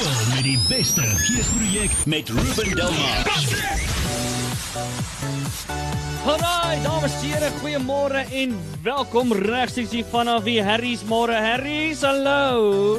Skool 0.00 0.34
met 0.34 0.44
die 0.46 0.58
beste 0.68 1.02
geesprojek 1.04 1.92
met 2.08 2.28
Ruben 2.28 2.76
Delmar. 2.76 3.26
Hallo, 6.24 6.82
dames 6.82 7.18
en 7.20 7.26
here, 7.26 7.50
goeiemôre 7.60 8.24
en 8.32 8.56
welkom 8.82 9.34
regstreeks 9.36 9.92
hier 9.92 10.08
vanaf 10.08 10.48
die 10.48 10.62
Harry's 10.64 11.04
môre. 11.04 11.36
Harry's, 11.36 12.00
hallo. 12.00 12.96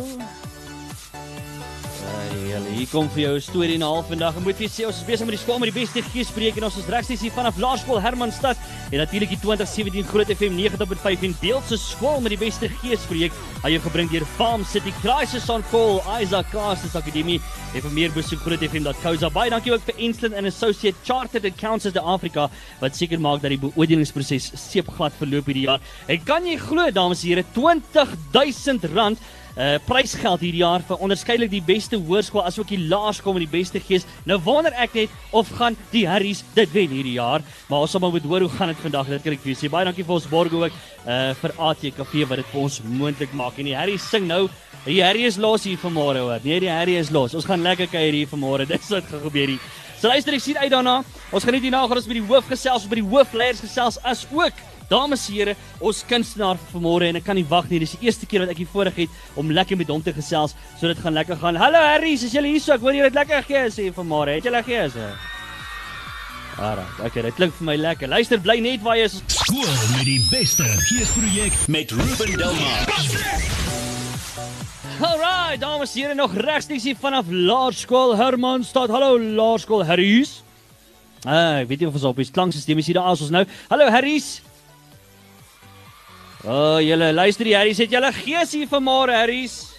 Hulle, 2.51 2.71
hier 2.75 2.87
kom 2.91 3.07
vir 3.13 3.21
jou 3.21 3.35
'n 3.35 3.41
storie 3.41 3.75
en 3.75 3.83
'n 3.83 3.87
half 3.87 4.07
vandag. 4.07 4.35
Ek 4.35 4.43
moet 4.43 4.57
vir 4.57 4.67
sê 4.67 4.85
ons 4.85 4.97
is 4.97 5.05
besig 5.07 5.25
met 5.25 5.35
die 5.37 5.43
skool 5.43 5.59
met 5.59 5.73
die 5.73 5.79
beste 5.79 6.01
geespreek 6.01 6.57
en 6.57 6.63
ons 6.65 6.77
is 6.77 6.85
regstreeks 6.85 7.21
hier 7.21 7.31
vanaf 7.31 7.57
Laerskool 7.57 8.01
Hermanstad 8.01 8.57
en 8.91 8.97
natuurlik 8.97 9.29
die 9.29 9.39
2017 9.39 10.03
Groot 10.03 10.27
FM 10.27 10.57
90.5 10.59 11.23
en 11.23 11.35
Beeldse 11.39 11.77
skool 11.77 12.19
met 12.19 12.31
die 12.35 12.37
beste 12.37 12.67
geespreek. 12.67 13.31
Hy 13.63 13.69
jou 13.71 13.81
gebring 13.81 14.09
deur 14.11 14.25
Farm 14.37 14.65
City 14.65 14.91
Crisis 15.01 15.49
on 15.49 15.63
Call, 15.71 16.01
Isaac 16.21 16.51
Castles 16.51 16.95
Akademie. 16.95 17.39
En 17.73 17.81
vir 17.81 17.91
meer 17.91 18.11
besoek 18.11 18.39
grootfm.co.za. 18.39 19.29
Baie 19.29 19.49
dankie 19.49 19.71
ook 19.71 19.85
vir 19.85 19.95
Ensland 19.97 20.35
and 20.35 20.47
Associate 20.47 20.97
Chartered 21.03 21.45
Accountants 21.45 21.85
in 21.85 22.03
Afrika 22.03 22.49
wat 22.81 22.95
seker 22.95 23.19
maak 23.19 23.41
dat 23.41 23.51
die 23.51 23.59
beoordelingsproses 23.59 24.51
seepglad 24.55 25.13
verloop 25.17 25.45
hierdie 25.45 25.67
jaar. 25.67 25.79
En 26.07 26.23
kan 26.23 26.45
jy 26.45 26.57
glo 26.57 26.91
dames 26.91 27.23
en 27.23 27.29
here, 27.29 27.43
R20000 27.55 29.39
uh 29.57 29.75
prysgeld 29.85 30.43
hierdie 30.45 30.63
jaar 30.63 30.83
vir 30.87 31.03
onderskeidelik 31.03 31.51
die 31.51 31.63
beste 31.65 31.99
hoërskool 31.99 32.45
asook 32.47 32.69
die 32.71 32.79
laerskool 32.79 33.35
met 33.35 33.45
die 33.47 33.57
beste 33.59 33.81
gees. 33.83 34.07
Nou 34.25 34.39
wonder 34.45 34.73
ek 34.79 34.95
net 34.95 35.19
of 35.31 35.51
gaan 35.57 35.77
die 35.91 36.07
Harries 36.07 36.43
dit 36.55 36.71
wen 36.73 36.89
hierdie 36.89 37.17
jaar. 37.19 37.43
Maar 37.67 37.85
ons 37.85 37.91
sal 37.91 38.03
maar 38.03 38.15
moet 38.15 38.27
hoor 38.27 38.47
hoe 38.47 38.55
gaan 38.57 38.71
dit 38.71 38.83
vandag. 38.85 39.11
Dit 39.11 39.23
kan 39.23 39.35
ek 39.35 39.43
vir 39.43 39.53
julle 39.53 39.61
sê. 39.63 39.71
Baie 39.71 39.87
dankie 39.87 40.07
vir 40.07 40.17
ons 40.17 40.29
borg 40.31 40.55
ook 40.55 40.81
uh 41.05 41.21
vir 41.41 41.55
ATKV 41.69 42.27
wat 42.29 42.43
dit 42.43 42.51
vir 42.53 42.61
ons 42.61 42.81
moontlik 42.85 43.33
maak. 43.33 43.59
En 43.59 43.67
die 43.67 43.77
Harries 43.77 44.09
sing 44.09 44.27
nou 44.29 44.47
Die 44.81 44.97
Harry 45.03 45.27
is 45.29 45.37
los 45.37 45.61
hier 45.67 45.77
vanmôre 45.77 46.23
hoor. 46.25 46.39
Nee, 46.41 46.57
die 46.63 46.69
Harry 46.71 46.95
is 46.97 47.11
los. 47.13 47.35
Ons 47.37 47.45
gaan 47.45 47.61
lekker 47.61 47.85
kuier 47.91 48.15
hier 48.17 48.29
vanmôre. 48.31 48.65
Dis 48.71 48.89
wat 48.89 49.05
gaan 49.11 49.21
gebeur 49.27 49.51
hier. 49.53 49.67
So 50.01 50.09
luister, 50.09 50.33
ek 50.33 50.41
sien 50.41 50.57
uit 50.57 50.71
daarna. 50.73 51.03
Ons 51.29 51.45
gaan 51.45 51.53
net 51.53 51.67
hierna 51.67 51.83
gaan 51.85 51.99
ons 52.01 52.07
met 52.09 52.17
die 52.17 52.25
hoof 52.25 52.47
gesels, 52.49 52.87
met 52.89 52.97
die 52.97 53.05
hoofleiers 53.05 53.61
gesels 53.61 53.99
as 54.01 54.23
ook 54.33 54.57
Dames 54.91 55.23
en 55.29 55.35
here, 55.37 55.55
ons 55.79 56.03
kunstenaar 56.03 56.57
vir 56.59 56.73
vanmôre 56.75 57.07
en 57.07 57.19
ek 57.21 57.23
kan 57.23 57.37
nie 57.39 57.47
wag 57.47 57.69
nie. 57.71 57.79
Dis 57.79 57.93
die 57.95 58.09
eerste 58.09 58.27
keer 58.27 58.43
wat 58.43 58.51
ek 58.51 58.59
hier 58.59 58.71
voorreg 58.73 58.97
het 59.05 59.39
om 59.39 59.53
lekker 59.55 59.79
met 59.79 59.91
hom 59.93 60.03
te 60.03 60.11
gesels, 60.11 60.57
so 60.75 60.89
dit 60.91 60.99
gaan 60.99 61.15
lekker 61.15 61.39
gaan. 61.39 61.55
Hallo 61.55 61.79
Harry, 61.79 62.17
is 62.17 62.27
jy 62.27 62.43
hier 62.43 62.59
so? 62.59 62.75
Ek 62.75 62.83
hoor 62.83 62.97
jy 62.97 63.05
het 63.07 63.15
lekker 63.15 63.45
gees 63.47 63.79
hier 63.79 63.95
vanmôre. 63.95 64.35
Het 64.35 64.49
jy 64.49 64.53
lekker 64.57 64.73
gees? 64.91 64.99
Alraai, 66.59 67.07
okay, 67.07 67.23
dit 67.23 67.37
klink 67.39 67.55
vir 67.55 67.69
my 67.71 67.77
lekker. 67.79 68.11
Luister, 68.11 68.41
bly 68.43 68.57
net 68.59 68.83
waar 68.83 68.99
jy 68.99 69.07
is. 69.07 69.17
Skool 69.31 69.71
met 69.95 70.03
die 70.09 70.19
beste 70.27 70.67
geesprojek 70.89 71.55
met 71.71 71.95
Ruben 71.95 72.35
Delmar. 72.43 72.83
Alright, 75.01 75.63
dames 75.63 75.95
en 75.95 76.03
here, 76.03 76.19
nog 76.19 76.35
regstreeks 76.35 76.91
hier 76.91 76.99
vanaf 76.99 77.31
Laerskool 77.31 78.17
Hermanstad. 78.19 78.91
Hallo 78.91 79.15
Laerskool 79.17 79.87
Harry's. 79.87 80.41
Ah, 81.23 81.61
ek 81.63 81.71
weet 81.71 81.81
nie 81.81 81.87
of 81.89 81.95
ons 81.95 82.11
op 82.11 82.19
die 82.19 82.27
klankstelsel 82.27 82.81
is 82.81 82.91
hier 82.91 82.99
daar 82.99 83.13
as 83.15 83.23
ons 83.23 83.31
nou. 83.33 83.47
Hallo 83.71 83.87
Harry's. 83.93 84.41
O, 86.41 86.49
oh, 86.49 86.79
julle 86.81 87.11
luister 87.13 87.45
die 87.45 87.53
Harry's, 87.53 87.77
het 87.77 87.91
julle 87.93 88.09
gees 88.15 88.55
hier 88.57 88.69
vanmôre 88.69 89.13
Harry's? 89.13 89.71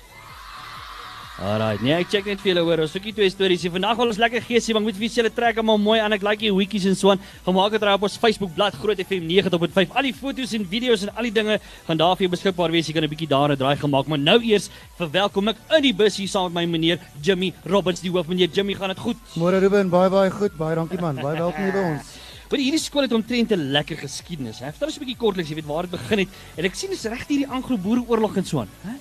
Alright, 1.43 1.81
nee, 1.83 1.95
ek 1.97 2.11
check 2.13 2.27
net 2.29 2.39
vir 2.39 2.53
julle 2.53 2.63
hoor. 2.63 2.85
Ons 2.85 2.93
soekie 2.95 3.11
twee 3.17 3.27
stories 3.33 3.65
hier. 3.65 3.73
Vandag 3.75 3.97
wil 3.99 4.13
ons 4.13 4.19
lekker 4.21 4.45
gees 4.47 4.69
maar 4.71 4.79
ek 4.85 4.87
moet 4.87 5.01
vir 5.01 5.09
julle 5.17 5.33
trek 5.35 5.59
hom 5.59 5.73
mooi 5.83 5.97
aan. 5.99 6.15
Ek 6.15 6.23
like 6.23 6.39
die 6.45 6.53
wikkies 6.55 6.87
en 6.87 6.95
so 6.95 7.11
aan. 7.11 7.25
Gemaak 7.43 7.75
het 7.75 7.87
op 7.91 8.07
ons 8.07 8.19
Facebook 8.23 8.53
bladsy 8.55 8.79
Groot 8.79 9.03
FM 9.03 9.27
90.5. 9.27 9.97
Al 9.99 10.07
die 10.07 10.15
foto's 10.15 10.55
en 10.55 10.69
video's 10.71 11.03
en 11.03 11.11
al 11.17 11.27
die 11.27 11.35
dinge 11.41 11.59
gaan 11.89 11.99
daar 11.99 12.15
vir 12.15 12.29
jou 12.29 12.33
beskikbaar 12.37 12.71
wees. 12.71 12.87
Jy 12.87 12.95
kan 12.95 13.09
'n 13.09 13.11
bietjie 13.11 13.31
daar 13.33 13.51
'n 13.51 13.59
draai 13.59 13.77
gemaak, 13.77 14.07
maar 14.07 14.23
nou 14.23 14.39
eers 14.39 14.71
verwelkom 14.99 15.49
ek 15.49 15.57
in 15.77 15.83
die 15.83 15.93
bus 15.93 16.17
hier 16.17 16.29
saam 16.29 16.53
met 16.53 16.63
my 16.63 16.79
meneer 16.79 16.99
Jimmy 17.21 17.53
Robbins, 17.67 18.01
die 18.01 18.11
hoof 18.11 18.29
meneer 18.29 18.49
Jimmy, 18.53 18.75
gaan 18.75 18.95
dit 18.95 18.99
goed? 18.99 19.17
Môre 19.35 19.59
Ruben, 19.59 19.91
baie 19.91 20.11
baie 20.11 20.31
goed. 20.31 20.57
Baie 20.57 20.77
dankie 20.77 21.01
man. 21.01 21.17
Baie 21.17 21.39
welkom 21.39 21.65
hier 21.65 21.73
by 21.73 21.85
ons. 21.97 22.12
Maar 22.53 22.61
hierdie 22.61 22.83
skool 22.85 23.07
het 23.07 23.15
omtrent 23.17 23.49
'n 23.51 23.73
lekker 23.73 23.97
geskiedenis. 23.97 24.61
Hè? 24.61 24.69
Vertel 24.69 24.89
ons 24.89 24.97
'n 24.97 25.01
bietjie 25.01 25.17
kortliks, 25.17 25.49
jy 25.49 25.55
weet 25.55 25.65
waar 25.65 25.89
dit 25.89 25.91
begin 25.91 26.19
het. 26.19 26.29
En 26.57 26.65
ek 26.65 26.75
sien 26.75 26.91
dis 26.91 27.05
reg 27.05 27.27
hier 27.27 27.39
die 27.39 27.49
Anglo-Boereoorlog 27.49 28.37
en 28.37 28.45
so 28.45 28.61
aan, 28.61 28.69
hè? 28.83 28.93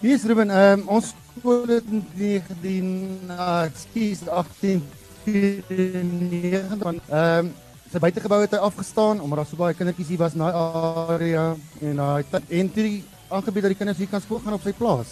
Is 0.00 0.24
Ruben. 0.24 0.50
Ehm 0.50 0.80
um, 0.80 0.88
ons 0.88 1.14
skool 1.38 1.66
het 1.66 1.84
in 1.90 2.06
19 2.14 3.20
uh, 3.28 3.62
skies 3.74 4.20
1894 4.20 6.78
van 6.78 7.00
ehm 7.08 7.38
um, 7.38 7.54
sy 7.90 7.98
buitegebou 7.98 8.40
het 8.40 8.50
hy 8.50 8.58
afgestaan 8.58 9.20
omdat 9.20 9.38
daar 9.38 9.46
so 9.46 9.56
baie 9.56 9.74
kindertjies 9.74 10.08
hier 10.08 10.18
was 10.18 10.32
in 10.32 10.38
daai 10.38 10.54
area 10.54 11.56
en 11.80 11.96
daai 11.96 12.24
en 12.48 12.72
toe 12.72 12.82
die 12.82 13.04
aangebied 13.28 13.62
dat 13.62 13.70
die 13.70 13.78
kinders 13.78 13.98
hier 13.98 14.08
kan 14.08 14.20
skool 14.20 14.40
gaan 14.44 14.54
op 14.54 14.62
sy 14.62 14.72
plaas. 14.72 15.06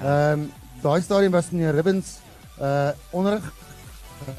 Ehm 0.00 0.32
um, 0.32 0.52
daai 0.82 1.02
stadium 1.02 1.32
was 1.32 1.50
meneer 1.50 1.74
Ribbens 1.74 2.18
uh 2.60 2.90
onderrig 3.10 3.52
uh, 4.28 4.34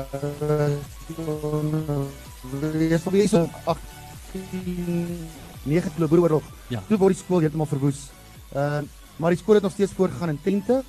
Ja, 2.51 2.97
so 2.99 3.11
wie 3.11 3.23
is 3.23 3.33
18 3.33 5.27
9 5.63 5.91
Boereoorlog. 6.09 6.43
Ja. 6.67 6.81
Toe 6.87 6.97
word 6.99 7.15
die 7.15 7.21
skool 7.23 7.39
heeltemal 7.45 7.69
verwoes. 7.69 8.09
Ehm 8.53 8.83
uh, 8.83 8.89
maar 9.21 9.29
die 9.29 9.37
skool 9.37 9.53
het 9.59 9.63
nog 9.63 9.71
steeds 9.75 9.91
voortgegaan 9.93 10.29
in 10.29 10.39
tente 10.41 10.79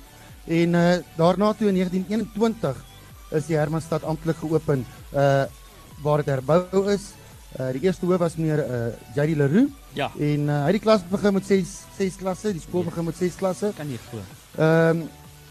en 0.47 0.73
uh, 0.73 0.95
daarna 1.15 1.51
toe 1.53 1.67
in 1.69 1.75
1921 1.77 2.79
is 3.37 3.45
die 3.45 3.55
Hermanstad 3.57 4.03
amptelik 4.03 4.37
geopen 4.41 4.85
uh 5.13 5.43
waar 6.03 6.17
dit 6.23 6.25
herbou 6.33 6.91
is. 6.91 7.11
Uh 7.59 7.69
die 7.71 7.81
eerste 7.85 8.05
hoof 8.05 8.17
was 8.19 8.35
meneer 8.35 8.63
uh 8.65 8.93
JD 9.15 9.35
Leroux 9.37 9.69
Ja, 9.93 10.09
en 10.19 10.49
uh, 10.49 10.57
hy 10.65 10.71
het 10.71 10.79
die 10.79 10.83
klas 10.83 11.05
begin 11.09 11.33
met 11.37 11.45
6 11.45 11.75
6 11.97 12.15
klasse, 12.19 12.51
die 12.51 12.61
skool 12.65 12.83
Ja. 12.83 12.89
begin 12.89 13.05
met 13.05 13.15
6 13.21 13.35
klasse. 13.35 13.71
kan 13.77 13.87
jy 13.93 13.99
glo. 14.09 14.19
Ehm 14.57 15.05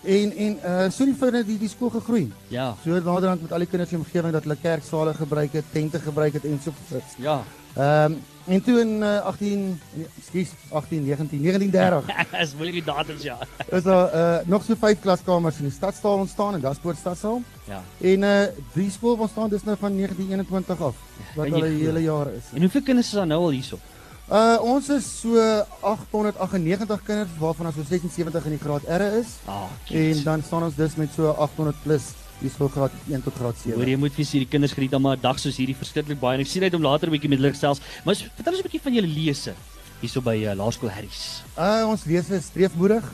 en 0.05 0.37
en 0.37 0.59
uh 0.65 0.91
so 0.91 1.05
die 1.05 1.15
vir 1.15 1.41
die 1.45 1.59
die 1.59 1.69
skool 1.69 1.91
gegroei. 1.91 2.29
Ja. 2.49 2.75
So 2.85 3.01
naderhand 3.01 3.43
met 3.43 3.53
al 3.53 3.65
die 3.65 3.69
kinders 3.71 3.93
in 3.93 3.99
die 3.99 4.05
omgewing 4.05 4.33
dat 4.33 4.43
hulle 4.43 4.57
kerksale 4.61 5.15
gebruik 5.15 5.53
het, 5.53 5.65
tente 5.73 6.01
gebruik 6.01 6.33
het 6.33 6.45
en 6.45 6.61
so 6.63 6.73
voort. 6.89 7.19
Ja. 7.19 7.43
Ehm 7.75 8.21
en 8.45 8.63
toe 8.63 8.81
in 8.81 9.01
uh, 9.01 9.21
18 9.25 9.81
nee, 9.95 10.07
ekskuus 10.19 10.51
18 10.69 11.05
19 11.05 11.41
1930 11.43 12.41
Dis 12.41 12.53
moeilike 12.55 12.85
datums 12.85 13.23
ja. 13.23 13.39
is 13.77 13.83
daar 13.83 14.15
uh, 14.15 14.47
nog 14.47 14.65
so 14.65 14.77
vyf 14.77 15.01
klaskamers 15.01 15.63
in 15.63 15.71
die 15.71 15.73
stadsaal 15.73 16.19
ontstaan 16.27 16.55
en 16.55 16.61
daar's 16.61 16.79
Poort 16.79 17.01
stadsaal. 17.01 17.41
Ja. 17.65 17.81
En 18.01 18.23
uh 18.23 18.45
die 18.75 18.91
skool 18.91 19.17
ontstaan 19.17 19.49
dus 19.49 19.65
nou 19.65 19.77
van 19.81 19.97
1921 19.97 20.81
af 20.81 20.95
wat 21.35 21.45
al 21.47 21.53
'n 21.53 21.63
glo? 21.63 21.85
hele 21.87 22.03
jaar 22.03 22.33
is. 22.33 22.53
En 22.53 22.61
hoeveel 22.61 22.83
kinders 22.83 23.07
is 23.07 23.13
daar 23.13 23.27
nou 23.27 23.41
al 23.41 23.51
hierso? 23.51 23.79
Uh 24.25 24.57
ons 24.65 24.89
is 24.89 25.05
so 25.21 25.37
898 25.85 27.03
kinders 27.05 27.33
waarvan 27.39 27.67
ons 27.69 27.77
so 27.77 27.85
76 27.85 28.47
in 28.49 28.55
die 28.57 28.61
graad 28.63 28.85
R 28.89 29.03
is 29.21 29.35
Ah, 29.45 29.69
en 29.93 30.23
dan 30.25 30.43
staan 30.43 30.63
ons 30.65 30.75
dus 30.79 30.95
met 30.97 31.11
so 31.13 31.29
800 31.37 31.77
plus 31.85 32.07
die 32.41 32.49
skool 32.51 32.71
graad 32.73 32.95
1 33.11 33.23
tot 33.23 33.35
graad 33.37 33.59
Hoor 33.67 33.77
7. 33.85 33.91
jy 33.93 33.99
moet 34.01 34.17
vir 34.17 34.25
hierdie 34.25 34.49
kinders 34.49 34.73
geniet 34.73 34.91
dan 34.97 35.03
maar 35.05 35.17
'n 35.19 35.21
dag 35.21 35.39
soos 35.39 35.57
hierdie 35.61 35.77
verskriklik 35.77 36.21
baie 36.21 36.39
en 36.39 36.41
ek 36.41 36.49
sien 36.49 36.63
uit 36.65 36.75
om 36.75 36.83
later 36.83 37.09
'n 37.09 37.13
bietjie 37.13 37.29
met 37.29 37.39
hulle 37.39 37.53
gesels. 37.53 37.81
Maar 38.05 38.15
vertel 38.17 38.53
ons 38.53 38.61
'n 38.63 38.69
bietjie 38.69 38.81
van 38.83 38.95
julle 38.95 39.13
lese 39.13 39.53
hierso 40.01 40.21
by 40.21 40.37
uh, 40.41 40.55
Laerskool 40.57 40.91
Harry's. 40.91 41.43
Uh 41.59 41.85
ons 41.89 42.05
lese 42.05 42.35
is 42.35 42.45
streefmoedig. 42.47 43.05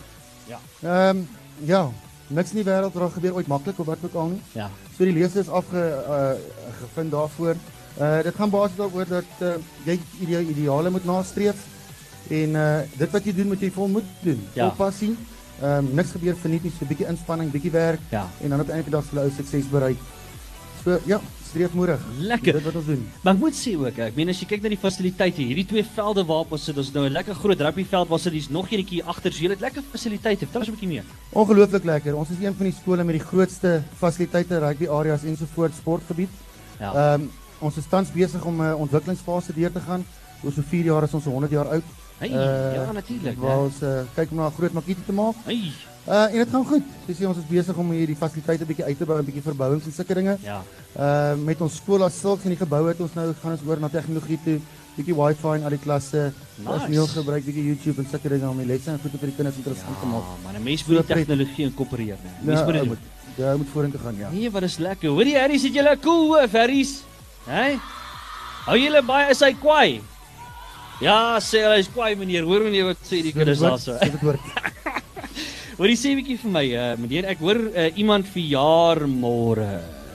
Ja. 0.46 0.58
Ehm 0.82 1.16
um, 1.16 1.28
ja, 1.66 1.90
niks 2.28 2.50
in 2.54 2.62
die 2.62 2.70
wêreld 2.70 2.94
raak 2.94 3.12
gebeur 3.18 3.34
ooit 3.34 3.46
maklik 3.46 3.78
of 3.78 3.86
wat 3.86 3.98
ook 4.04 4.14
al 4.14 4.28
nie. 4.28 4.42
Ja. 4.54 4.70
So 4.96 5.04
die 5.04 5.12
lese 5.12 5.40
is 5.40 5.48
afge 5.48 5.82
uh, 6.08 6.38
gevind 6.80 7.10
daarvoor. 7.10 7.56
Uh 7.98 8.22
dit 8.22 8.34
gaan 8.34 8.50
basies 8.50 8.76
daaroor 8.76 9.08
dat 9.08 9.42
uh, 9.42 9.54
jy 9.84 9.98
ide 10.20 10.40
ideale 10.50 10.90
moet 10.90 11.04
nastreef 11.04 11.56
en 12.30 12.54
uh 12.54 12.80
dit 12.98 13.10
wat 13.10 13.24
jy 13.24 13.32
doen 13.34 13.46
moet 13.48 13.60
jy 13.60 13.70
volmoed 13.70 14.04
doen. 14.22 14.40
Ja. 14.54 14.68
Vol 14.68 14.76
passie. 14.86 15.16
Ehm 15.60 15.84
um, 15.86 15.94
niks 15.94 16.10
gebeur 16.10 16.36
verniet 16.36 16.62
nie, 16.62 16.70
so 16.72 16.84
'n 16.84 16.88
bietjie 16.88 17.06
inspanning, 17.08 17.50
bietjie 17.50 17.70
werk 17.70 18.00
Ja. 18.10 18.28
en 18.40 18.48
dan 18.50 18.60
op 18.60 18.68
'n 18.68 18.72
einde 18.72 18.90
dag 18.90 19.04
sal 19.04 19.18
jy 19.18 19.24
ou 19.24 19.30
sukses 19.36 19.68
bereik. 19.68 19.96
So 20.84 20.98
ja, 21.04 21.20
streefmoedig. 21.50 22.00
Lekker. 22.18 22.52
Dit 22.52 22.62
wat 22.62 22.74
ons 22.74 22.86
doen. 22.86 23.02
Maar 23.22 23.34
ek 23.34 23.40
moet 23.40 23.54
sê 23.54 23.74
ook, 23.76 23.98
ek 23.98 24.16
meen 24.16 24.28
as 24.28 24.40
jy 24.40 24.46
kyk 24.46 24.62
na 24.62 24.68
die 24.68 24.78
fasiliteite, 24.80 25.42
hierdie 25.42 25.66
twee 25.66 25.84
velde 25.84 26.24
waarop 26.24 26.52
ons 26.52 26.64
sit, 26.64 26.76
ons 26.78 26.86
het 26.86 26.94
nou 26.94 27.04
'n 27.06 27.12
lekker 27.12 27.34
groot 27.34 27.60
rugbyveld 27.60 28.08
waar 28.08 28.18
sit 28.18 28.32
dis 28.32 28.48
nog 28.48 28.70
eenetjie 28.70 29.04
agter, 29.04 29.32
so 29.32 29.42
jy 29.42 29.50
het 29.50 29.60
lekker 29.60 29.82
fasiliteite. 29.92 30.46
Vertel 30.46 30.60
ons 30.60 30.68
'n 30.68 30.72
bietjie 30.72 30.88
meer. 30.88 31.04
Ongelooflik 31.32 31.84
lekker. 31.84 32.16
Ons 32.16 32.30
is 32.30 32.38
een 32.40 32.54
van 32.54 32.66
die 32.66 32.74
skole 32.80 33.04
met 33.04 33.18
die 33.18 33.26
grootste 33.26 33.82
fasiliteite, 33.98 34.58
rugby 34.58 34.86
areas 34.88 35.22
ensovoorts 35.24 35.76
sportgebied. 35.76 36.30
Ja. 36.78 36.92
Ehm 36.94 37.20
um, 37.20 37.30
ons 37.60 37.76
is 37.76 37.86
tans 37.88 38.10
besig 38.12 38.44
om 38.44 38.56
'n 38.60 38.64
uh, 38.72 38.80
ontwikkelingsfase 38.80 39.52
deur 39.52 39.72
te 39.72 39.80
gaan. 39.80 40.04
Oor 40.44 40.52
so 40.52 40.62
4 40.62 40.84
jaar 40.84 41.02
is 41.04 41.14
ons 41.14 41.24
100 41.24 41.50
jaar 41.52 41.68
oud. 41.68 41.82
hey, 42.18 42.28
uh, 42.28 42.74
ja 42.74 42.92
natuurlik. 42.92 43.38
Waar 43.38 43.58
ons 43.58 43.82
uh, 43.82 44.00
kyk 44.14 44.30
om 44.30 44.36
na 44.36 44.46
'n 44.48 44.52
groot 44.52 44.72
makkie 44.72 44.96
te 45.06 45.12
maak. 45.12 45.34
Hey, 45.44 45.72
Uh 46.08 46.24
en 46.32 46.38
dit 46.40 46.48
gaan 46.48 46.64
goed. 46.64 46.82
Soos 47.06 47.18
jy 47.18 47.26
ons 47.28 47.38
is 47.38 47.44
besig 47.48 47.76
om 47.76 47.90
hierdie 47.92 48.16
fasiliteite 48.16 48.64
bietjie 48.64 48.84
uit 48.84 48.98
te 48.98 49.04
bou, 49.04 49.18
'n 49.20 49.24
bietjie 49.24 49.42
verbouings 49.42 49.84
en 49.86 49.92
sulke 49.92 50.14
dinge. 50.14 50.38
ja. 50.42 50.62
Uh 50.96 51.36
met 51.44 51.60
ons 51.60 51.76
skool 51.76 52.02
as 52.04 52.16
sulks 52.20 52.44
in 52.44 52.50
die 52.50 52.58
gebou 52.58 52.88
het 52.88 53.00
ons 53.00 53.14
nou 53.14 53.34
gaan 53.42 53.52
ons 53.52 53.60
oor 53.66 53.78
na 53.80 53.88
tegnologie 53.88 54.38
toe. 54.44 54.58
Bietjie 54.96 55.14
wifi 55.14 55.54
in 55.58 55.64
al 55.64 55.70
die 55.70 55.78
klasse. 55.78 56.32
Nice. 56.56 56.70
Personeel 56.70 57.06
gebruik 57.06 57.44
bietjie 57.44 57.64
YouTube 57.64 58.00
en 58.02 58.08
sulke 58.10 58.28
dinge 58.28 58.48
om 58.48 58.56
die 58.56 58.66
lesse 58.66 58.90
en 58.90 58.98
goed 58.98 59.10
vir 59.10 59.28
die 59.28 59.36
kinders 59.36 59.56
interessant 59.56 60.00
te 60.00 60.06
maak. 60.06 60.22
Ja, 60.24 60.36
maar 60.44 60.54
'n 60.58 60.62
mens 60.62 60.84
moet 60.86 61.06
die 61.06 61.14
tegnologie 61.14 61.64
inkorporeer, 61.64 62.16
né? 62.24 62.30
Mens 62.44 62.64
moet 62.64 62.72
dit 62.72 62.84
doen. 62.84 62.98
Ja, 63.36 63.56
moet 63.56 63.68
vorentoe 63.68 64.00
gaan, 64.00 64.16
ja. 64.16 64.30
Nee, 64.30 64.50
wat 64.50 64.62
is 64.62 64.78
lekker. 64.78 65.08
Hoor 65.10 65.24
jy 65.24 65.38
Harry, 65.38 65.58
sit 65.58 65.74
julle 65.74 65.96
cool 66.02 66.34
hoof, 66.34 66.52
Harry's? 66.52 67.02
Hè? 67.48 67.78
Hou 68.66 68.76
julle 68.76 69.02
baie 69.06 69.30
is 69.32 69.40
hy 69.44 69.52
kwaai? 69.60 70.00
Ja, 71.00 71.38
sê 71.40 71.62
hy 71.64 71.78
is 71.80 71.88
kwaai 71.92 72.12
meneer. 72.20 72.44
Hoor 72.44 72.66
meneer 72.66 72.90
wat 72.90 73.00
sê 73.08 73.22
die 73.24 73.32
kinders 73.32 73.62
daarso. 73.64 73.96
Hoorie 75.80 75.96
sê 75.96 76.12
bietjie 76.12 76.36
vir 76.42 76.52
my, 76.52 76.66
uh, 76.76 76.90
meneer, 77.00 77.30
ek 77.32 77.40
hoor 77.40 77.62
uh, 77.70 77.86
iemand 77.96 78.28
verjaar 78.28 79.06
môre. 79.08 79.70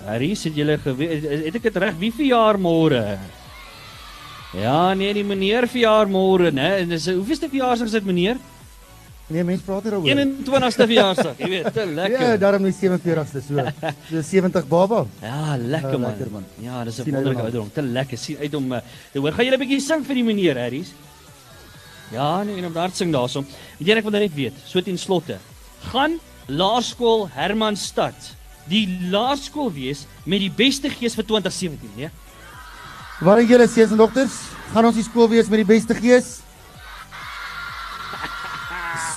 Harry, 0.06 0.36
sit 0.38 0.54
julle 0.54 0.75
geweet 0.83 1.25
het 1.25 1.57
ek 1.57 1.66
dit 1.66 1.80
reg? 1.81 1.95
Wie 1.98 2.12
verjaar 2.13 2.60
môre? 2.62 3.01
Ja, 4.56 4.94
nee, 4.94 5.10
die 5.18 5.25
meneer 5.25 5.66
verjaar 5.68 6.06
môre, 6.07 6.51
né? 6.54 6.83
En 6.83 6.94
dis 6.94 7.10
hoeveelste 7.10 7.50
verjaarsdag 7.50 7.89
is 7.89 7.98
dit, 7.98 8.06
meneer? 8.06 8.38
Nee, 9.27 9.44
mense 9.44 9.63
praat 9.66 9.83
hieroor. 9.88 10.04
21ste 10.06 10.86
verjaarsdag. 10.86 11.39
Jy 11.42 11.48
weet, 11.50 11.69
te 11.74 11.86
lekker. 12.00 12.22
Ja, 12.22 12.38
daarom 12.38 12.62
nie 12.68 12.74
47ste 12.77 13.42
so. 13.42 13.63
So 14.12 14.22
70 14.22 14.68
baba. 14.69 15.06
Ja, 15.22 15.56
lekker 15.57 15.92
Ja, 15.95 15.98
man. 15.98 16.10
lekker, 16.12 16.30
man. 16.31 16.45
Ja, 16.62 16.83
dis 16.83 17.00
'n 17.00 17.10
wonderlike 17.10 17.42
ouderdom. 17.42 17.72
Te 17.74 17.81
lekker. 17.81 18.18
Sien 18.18 18.38
uit 18.38 18.54
om 18.54 18.69
te 19.13 19.19
hoor. 19.19 19.31
Gaan 19.33 19.45
julle 19.45 19.57
'n 19.57 19.63
bietjie 19.66 19.81
sing 19.81 20.06
vir 20.06 20.16
die 20.16 20.24
meneer, 20.24 20.57
Harries? 20.60 20.92
Ja, 22.12 22.44
nee, 22.44 22.57
en 22.57 22.66
om 22.66 22.74
daar 22.74 22.92
sing 22.94 23.12
daarsom. 23.12 23.45
Weet 23.80 23.88
jy 23.88 23.98
ek 23.98 24.04
wil 24.04 24.12
nou 24.12 24.22
net 24.22 24.36
weet, 24.36 24.54
so 24.66 24.81
ten 24.81 24.98
slotte. 24.98 25.38
Gaan 25.92 26.19
Laerskool 26.48 27.28
Hermanstad 27.33 28.13
die 28.69 28.86
laerskool 29.10 29.71
wees 29.74 30.06
met 30.25 30.39
die 30.39 30.50
beste 30.51 30.89
gees 30.89 31.16
vir 31.16 31.24
2017, 31.25 31.89
nee? 31.98 32.10
Waar 33.21 33.39
is 33.42 33.50
julle 33.50 33.68
seuns 33.68 33.92
en 33.92 33.98
dogters? 33.98 34.31
Gaan 34.74 34.86
ons 34.86 34.95
die 34.95 35.04
skool 35.04 35.30
wees 35.30 35.48
met 35.50 35.57
die 35.66 35.66
beste 35.66 35.95
gees? 35.95 36.42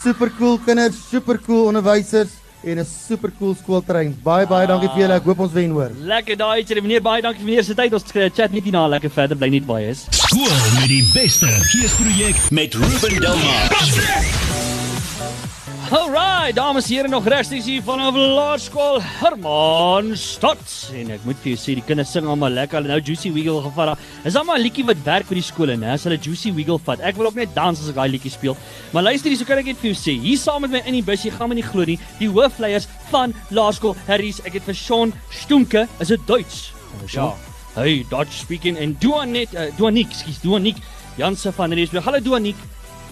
Super 0.03 0.31
cool 0.39 0.59
kinders, 0.63 0.95
super 1.11 1.39
cool 1.47 1.67
onderwysers 1.67 2.31
en 2.63 2.79
'n 2.79 2.85
super 2.85 3.31
cool 3.39 3.55
skoolterrein. 3.55 4.15
Baie 4.23 4.47
baie 4.47 4.67
dankie 4.67 4.89
vir 4.89 5.03
julle. 5.03 5.15
Ek 5.15 5.25
hoop 5.25 5.41
ons 5.41 5.53
wen 5.53 5.71
hoor. 5.71 5.91
Lekker 6.01 6.37
daai, 6.37 6.65
jy 6.65 6.81
meneer, 6.81 7.03
baie 7.03 7.23
dankie 7.23 7.41
vir 7.43 7.51
meneer 7.51 7.65
se 7.65 7.75
tyd. 7.75 7.93
Ons 7.93 8.05
chat 8.35 8.53
net 8.53 8.65
hierna 8.65 8.87
lekker 8.89 9.11
verder, 9.11 9.37
bly 9.37 9.49
net 9.49 9.67
baie 9.67 9.89
is. 9.91 10.07
Skool 10.11 10.55
met 10.81 10.89
die 10.89 11.05
beste 11.15 11.47
geesprojek 11.47 12.51
met 12.51 12.75
Ruben 12.75 13.21
Delmar. 13.21 14.48
Alright, 15.89 16.53
dames 16.53 16.85
en 16.85 16.93
here 16.93 17.09
nog 17.09 17.25
regstreeks 17.25 17.65
hier 17.65 17.81
vanaf 17.83 18.13
Laerskool 18.13 18.99
Hermanstad. 19.01 20.61
En 20.93 21.15
ek 21.15 21.23
moet 21.25 21.39
vir 21.41 21.55
jou 21.55 21.61
sê 21.63 21.77
die 21.79 21.85
kinders 21.87 22.11
sing 22.13 22.27
almal 22.29 22.53
lekker. 22.53 22.83
Hulle 22.83 22.93
nou 22.93 22.99
Juicy 23.01 23.33
Wiggle 23.33 23.63
gevat. 23.65 24.03
Is 24.29 24.37
almal 24.37 24.59
'n 24.59 24.67
liedjie 24.67 24.85
wat 24.85 25.01
werk 25.07 25.27
vir 25.33 25.41
die 25.41 25.47
skole, 25.49 25.79
né? 25.81 25.95
As 25.95 26.05
hulle 26.05 26.19
Juicy 26.21 26.53
Wiggle 26.53 26.79
vat. 26.85 27.01
Ek 27.01 27.17
wil 27.17 27.31
ook 27.31 27.41
net 27.41 27.55
dans 27.55 27.81
as 27.81 27.89
ek 27.89 27.95
daai 27.95 28.11
liedjie 28.11 28.31
speel. 28.31 28.57
Maar 28.93 29.03
luister 29.03 29.31
hier, 29.31 29.39
so 29.39 29.47
kan 29.47 29.59
ek 29.59 29.65
net 29.65 29.81
vir 29.81 29.95
jou 29.95 29.97
sê. 29.97 30.21
Hier 30.21 30.37
saam 30.37 30.61
met 30.61 30.71
my 30.71 30.83
in 30.85 30.93
die 30.93 31.03
bus, 31.03 31.25
jy 31.25 31.31
gaan 31.31 31.49
my 31.49 31.55
nie 31.55 31.65
glo 31.65 31.85
nie, 31.85 31.99
die 32.21 32.29
hoofleiers 32.29 32.87
van 33.11 33.33
Laerskool 33.51 33.97
Harries. 34.07 34.45
Ek 34.45 34.53
het 34.53 34.65
vir 34.65 34.75
Sean 34.75 35.13
Stoenke, 35.31 35.89
is 36.01 36.09
dit 36.09 36.21
Duits? 36.27 36.73
Ja. 37.15 37.33
Hey, 37.75 38.05
Dutch 38.11 38.33
speaking 38.33 38.77
en 38.77 38.95
Duanet, 39.01 39.55
uh, 39.55 39.71
Duanik, 39.79 40.13
skus, 40.13 40.39
Duanik. 40.43 40.77
Janse 41.17 41.51
van 41.53 41.73
Rensburg. 41.73 42.05
Hallo 42.05 42.21
Duanik. 42.21 42.57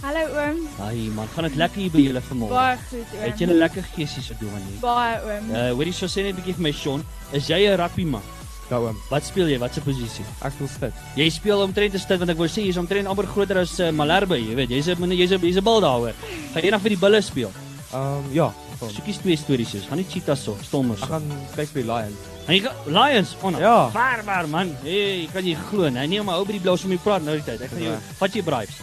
Hallo 0.04 0.22
oom. 0.38 0.58
Ai 0.84 1.08
man, 1.14 1.28
gaan 1.34 1.46
dit 1.48 1.56
lekker 1.58 1.81
hier 1.81 1.90
by 1.94 2.02
julle 2.04 2.22
vanmôre? 2.28 2.52
Baie 2.52 2.76
goed 2.90 3.12
oom. 3.16 3.22
Het 3.25 3.40
'n 3.46 3.58
lekker 3.58 3.84
geesie 3.96 4.22
so 4.22 4.34
doen 4.40 4.52
nie? 4.69 4.78
Baie 4.81 5.16
oom. 5.25 5.50
Uh 5.50 5.70
hoorie 5.72 5.93
so 5.93 6.06
sê 6.06 6.22
net 6.22 6.34
'n 6.34 6.37
bietjie 6.40 6.54
vir 6.54 6.62
my 6.62 6.72
Sean, 6.72 7.04
is 7.32 7.46
jy 7.48 7.66
'n 7.66 7.76
rugbyman? 7.81 8.22
Ja 8.70 8.78
oom, 8.81 8.96
Wat 9.10 9.25
speel 9.25 9.46
jy? 9.48 9.58
Wat 9.58 9.75
se 9.75 9.81
posisie? 9.81 10.25
ek 10.43 10.52
speel 10.52 10.69
spit. 10.69 10.93
Jy 11.16 11.31
speel 11.31 11.60
omtrent 11.62 11.93
te 11.93 11.98
stit 11.98 12.19
want 12.19 12.31
ek 12.31 12.37
wou 12.37 12.46
sê 12.48 12.62
jy's 12.66 12.76
omtrent 12.76 13.06
amper 13.06 13.26
groter 13.26 13.58
as 13.58 13.78
uh, 13.81 13.90
Malherbe, 13.90 14.37
jy 14.37 14.54
weet. 14.54 14.69
Jy's 14.70 14.88
'n 14.88 15.10
jy's 15.10 15.32
'n 15.32 15.40
jy's 15.40 15.56
'n 15.56 15.64
bil 15.64 15.81
daaroor. 15.81 16.14
Gaan 16.52 16.62
jy 16.62 16.66
eendag 16.69 16.81
vir 16.82 16.90
die 16.90 16.99
bulle 16.99 17.20
speel? 17.22 17.50
Ehm 17.92 18.02
um, 18.26 18.32
ja, 18.32 18.52
kom. 18.78 18.90
Soekies 18.90 19.19
twee 19.19 19.37
stories 19.37 19.75
is. 19.75 19.84
Gaan 19.87 19.99
nie 19.99 20.06
cheetahs 20.10 20.42
so, 20.44 20.56
stommers. 20.62 21.02
Ek 21.02 21.08
gaan 21.08 21.22
kyk 21.56 21.69
vir 21.69 21.82
die 21.82 21.92
Lions. 21.92 22.19
En 22.46 22.54
jy 22.54 22.60
gaan 22.60 22.76
Lions 22.87 23.37
on. 23.42 23.56
Ja. 23.58 23.88
Barbar 23.92 24.49
man. 24.49 24.76
Hey, 24.82 25.28
kan 25.32 25.44
jy 25.44 25.56
glo, 25.70 25.88
nee, 25.88 26.06
nee, 26.06 26.22
maar 26.22 26.37
ou 26.38 26.44
by 26.44 26.52
die 26.52 26.60
blous 26.60 26.84
om 26.84 26.90
jy 26.90 26.99
praat 26.99 27.22
nou 27.22 27.34
die 27.37 27.44
tyd. 27.44 27.60
Ek 27.60 27.70
gaan 27.70 27.82
jou 27.82 27.96
vat 28.19 28.32
jy 28.34 28.42
bribes. 28.42 28.75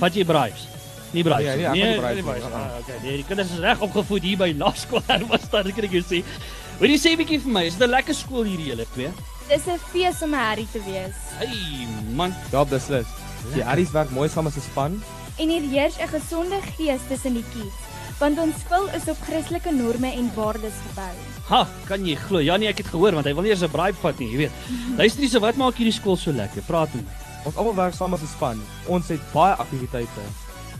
Vat 0.00 0.14
jy 0.14 0.24
bribes. 0.24 0.66
Nie 1.12 1.22
bribes. 1.22 1.44
Nee, 1.44 1.56
nee, 1.56 1.84
nie 1.94 2.00
vat 2.00 2.14
nie 2.14 2.22
bribes 2.22 2.44
nie. 2.44 2.52
Ah, 2.54 2.78
okay. 2.80 2.98
Nee, 3.02 3.16
die 3.16 3.24
kinders 3.28 3.50
is 3.54 3.58
reg 3.62 3.80
opgevoed 3.80 4.22
hier 4.22 4.36
by 4.36 4.52
Laerskool 4.58 5.02
Hermanstad, 5.06 5.68
kan 5.76 5.84
ek 5.84 5.92
jou 5.92 6.02
sê. 6.02 6.22
Wil 6.80 6.90
jy 6.90 6.98
sê 7.00 7.12
'n 7.14 7.18
bietjie 7.22 7.40
vir 7.40 7.52
my, 7.52 7.64
is 7.66 7.74
dit 7.76 7.86
'n 7.88 7.90
lekker 7.90 8.14
skool 8.14 8.44
hierdie 8.44 8.70
julle 8.72 8.86
twee? 8.94 9.10
Dis 9.48 9.66
'n 9.66 9.78
fees 9.92 10.22
om 10.22 10.34
'n 10.34 10.38
Harry 10.38 10.66
te 10.72 10.80
wees. 10.84 11.14
Hey 11.38 11.86
man, 12.12 12.34
Ja, 12.52 12.64
beslis. 12.64 13.06
Die 13.54 13.62
Aries 13.64 13.92
werk 13.92 14.10
mooi 14.10 14.28
saam 14.28 14.46
as 14.46 14.56
'n 14.56 14.60
span. 14.60 15.02
En 15.38 15.48
hier 15.48 15.62
heers 15.70 15.96
'n 16.00 16.08
gesonde 16.08 16.58
gees 16.76 17.00
tussen 17.08 17.34
die 17.34 17.44
kies, 17.52 17.72
want 18.18 18.38
ons 18.38 18.56
skool 18.64 18.88
is 18.96 19.08
op 19.08 19.16
Christelike 19.28 19.70
norme 19.72 20.12
en 20.12 20.30
waardes 20.34 20.74
gebou. 20.88 21.14
ha, 21.48 21.66
kan 21.86 22.04
jy 22.04 22.16
glo? 22.16 22.38
Ja 22.40 22.56
nee, 22.56 22.68
ek 22.68 22.78
het 22.78 22.86
gehoor 22.88 23.12
want 23.14 23.26
hy 23.26 23.32
wil 23.34 23.42
nie 23.42 23.50
eers 23.52 23.62
'n 23.62 23.70
bribe 23.70 23.96
vat 24.02 24.18
nie, 24.18 24.30
jy 24.32 24.36
weet. 24.36 24.52
Luister 24.98 25.20
hierso, 25.20 25.40
wat 25.40 25.56
maak 25.56 25.76
hierdie 25.76 25.92
skool 25.94 26.16
so 26.16 26.32
lekker? 26.32 26.62
Praat 26.66 26.92
met 26.94 27.04
my. 27.04 27.10
Ons 27.46 27.54
almal 27.60 27.76
werk 27.78 27.94
saam 27.94 28.14
as 28.14 28.22
'n 28.26 28.32
span. 28.34 28.58
Ons 28.86 29.08
het 29.08 29.22
baie 29.32 29.54
aktiwiteite. 29.54 30.24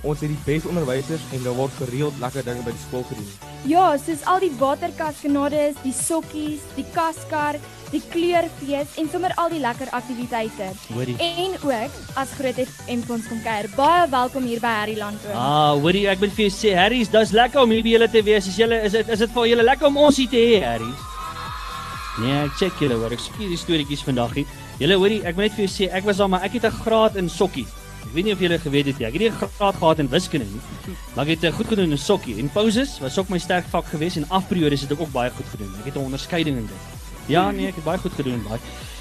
Ons 0.03 0.21
het 0.21 0.29
die 0.29 0.43
beste 0.45 0.69
onderwysers 0.69 1.23
en 1.33 1.43
daar 1.43 1.55
word 1.55 1.73
gereeld 1.79 2.19
lekker 2.21 2.45
dinge 2.45 2.63
by 2.63 2.71
die 2.71 2.85
skool 2.89 3.05
gedoen. 3.09 3.31
Ja, 3.65 3.97
soos 3.99 4.23
al 4.25 4.41
die 4.41 4.53
waterkaskanades, 4.59 5.75
die 5.83 5.93
sokkies, 5.93 6.61
die 6.77 6.85
kaskar, 6.93 7.57
die 7.91 8.03
kleurfees 8.11 8.99
en 8.99 9.09
sommer 9.11 9.33
al 9.35 9.49
die 9.49 9.61
lekker 9.61 9.91
aktiwiteite. 9.91 10.71
Hoorie. 10.93 11.17
En 11.19 11.57
ook 11.63 11.91
as 12.15 12.31
Groot 12.39 12.59
FM 12.67 13.03
ons 13.09 13.27
kom 13.29 13.43
kuier. 13.43 13.69
Baie 13.77 14.09
welkom 14.11 14.45
hier 14.45 14.61
by 14.61 14.75
Harryland 14.81 15.19
oom. 15.25 15.37
Ah, 15.37 15.73
hoorie, 15.81 16.09
ek 16.09 16.19
wil 16.19 16.31
vir 16.31 16.49
jou 16.49 16.55
sê, 16.55 16.77
Harry's, 16.77 17.09
dis 17.09 17.31
lekker 17.31 17.61
om 17.63 17.71
hier 17.71 17.83
by 17.83 17.89
julle 17.97 18.11
te 18.11 18.23
wees. 18.23 18.47
Is 18.47 18.57
julle 18.57 18.83
is 18.83 18.93
dit 18.93 19.09
is 19.09 19.19
dit 19.19 19.31
vir 19.31 19.47
julle 19.47 19.63
lekker 19.63 19.87
om 19.87 19.97
ons 19.97 20.17
hier 20.17 20.29
te 20.29 20.37
hê, 20.37 20.61
Harry's? 20.63 21.03
Nee, 22.19 22.45
ek 22.45 22.55
check 22.59 22.79
julle 22.81 22.95
hoor. 22.95 23.13
Ek 23.13 23.21
soek 23.21 23.37
hierdie 23.39 23.59
storieetjies 23.59 24.05
vandag 24.05 24.33
hier. 24.35 24.47
Julle 24.79 24.97
hoorie, 25.01 25.23
ek 25.25 25.37
moet 25.37 25.47
net 25.49 25.55
vir 25.57 25.65
jou 25.65 25.73
sê, 25.73 25.87
ek 25.93 26.05
was 26.05 26.19
daar 26.21 26.29
maar 26.29 26.43
ek 26.45 26.53
het 26.59 26.65
'n 26.67 26.77
graad 26.85 27.17
in 27.17 27.29
sokkie. 27.29 27.67
Ek 28.07 28.13
weet 28.15 28.25
nie 28.25 28.33
of 28.33 28.41
julle 28.41 28.59
geweet 28.59 28.87
het 28.87 28.99
nie. 28.99 29.07
Ek 29.07 29.13
het 29.15 29.23
nie 29.23 29.31
'n 29.31 29.39
graad 29.59 29.75
gehad 29.75 29.99
in 29.99 30.09
wiskunde 30.09 30.47
nie. 30.47 30.61
Maar 31.15 31.25
ek 31.27 31.31
het 31.41 31.45
uh, 31.45 31.53
goed 31.57 31.67
gedoen 31.67 31.91
in 31.91 31.99
sokkie. 31.99 32.39
En 32.39 32.49
pauses 32.49 32.99
was 33.01 33.19
ook 33.19 33.29
my 33.29 33.39
sterk 33.39 33.65
vak 33.71 33.87
geweest 33.87 34.17
en 34.17 34.29
afperiodes 34.29 34.81
het 34.81 34.93
ek 34.93 35.01
ook 35.01 35.13
baie 35.13 35.31
goed 35.31 35.47
gedoen. 35.51 35.73
Ek 35.79 35.85
het 35.85 35.95
'n 35.95 36.05
onderskeiding 36.05 36.57
in 36.57 36.67
dit. 36.67 36.83
Ja, 37.27 37.51
nee, 37.51 37.67
ek 37.67 37.75
het 37.75 37.85
baie 37.85 37.99
goed 37.99 38.13
gedoen 38.13 38.43
daai. 38.49 38.61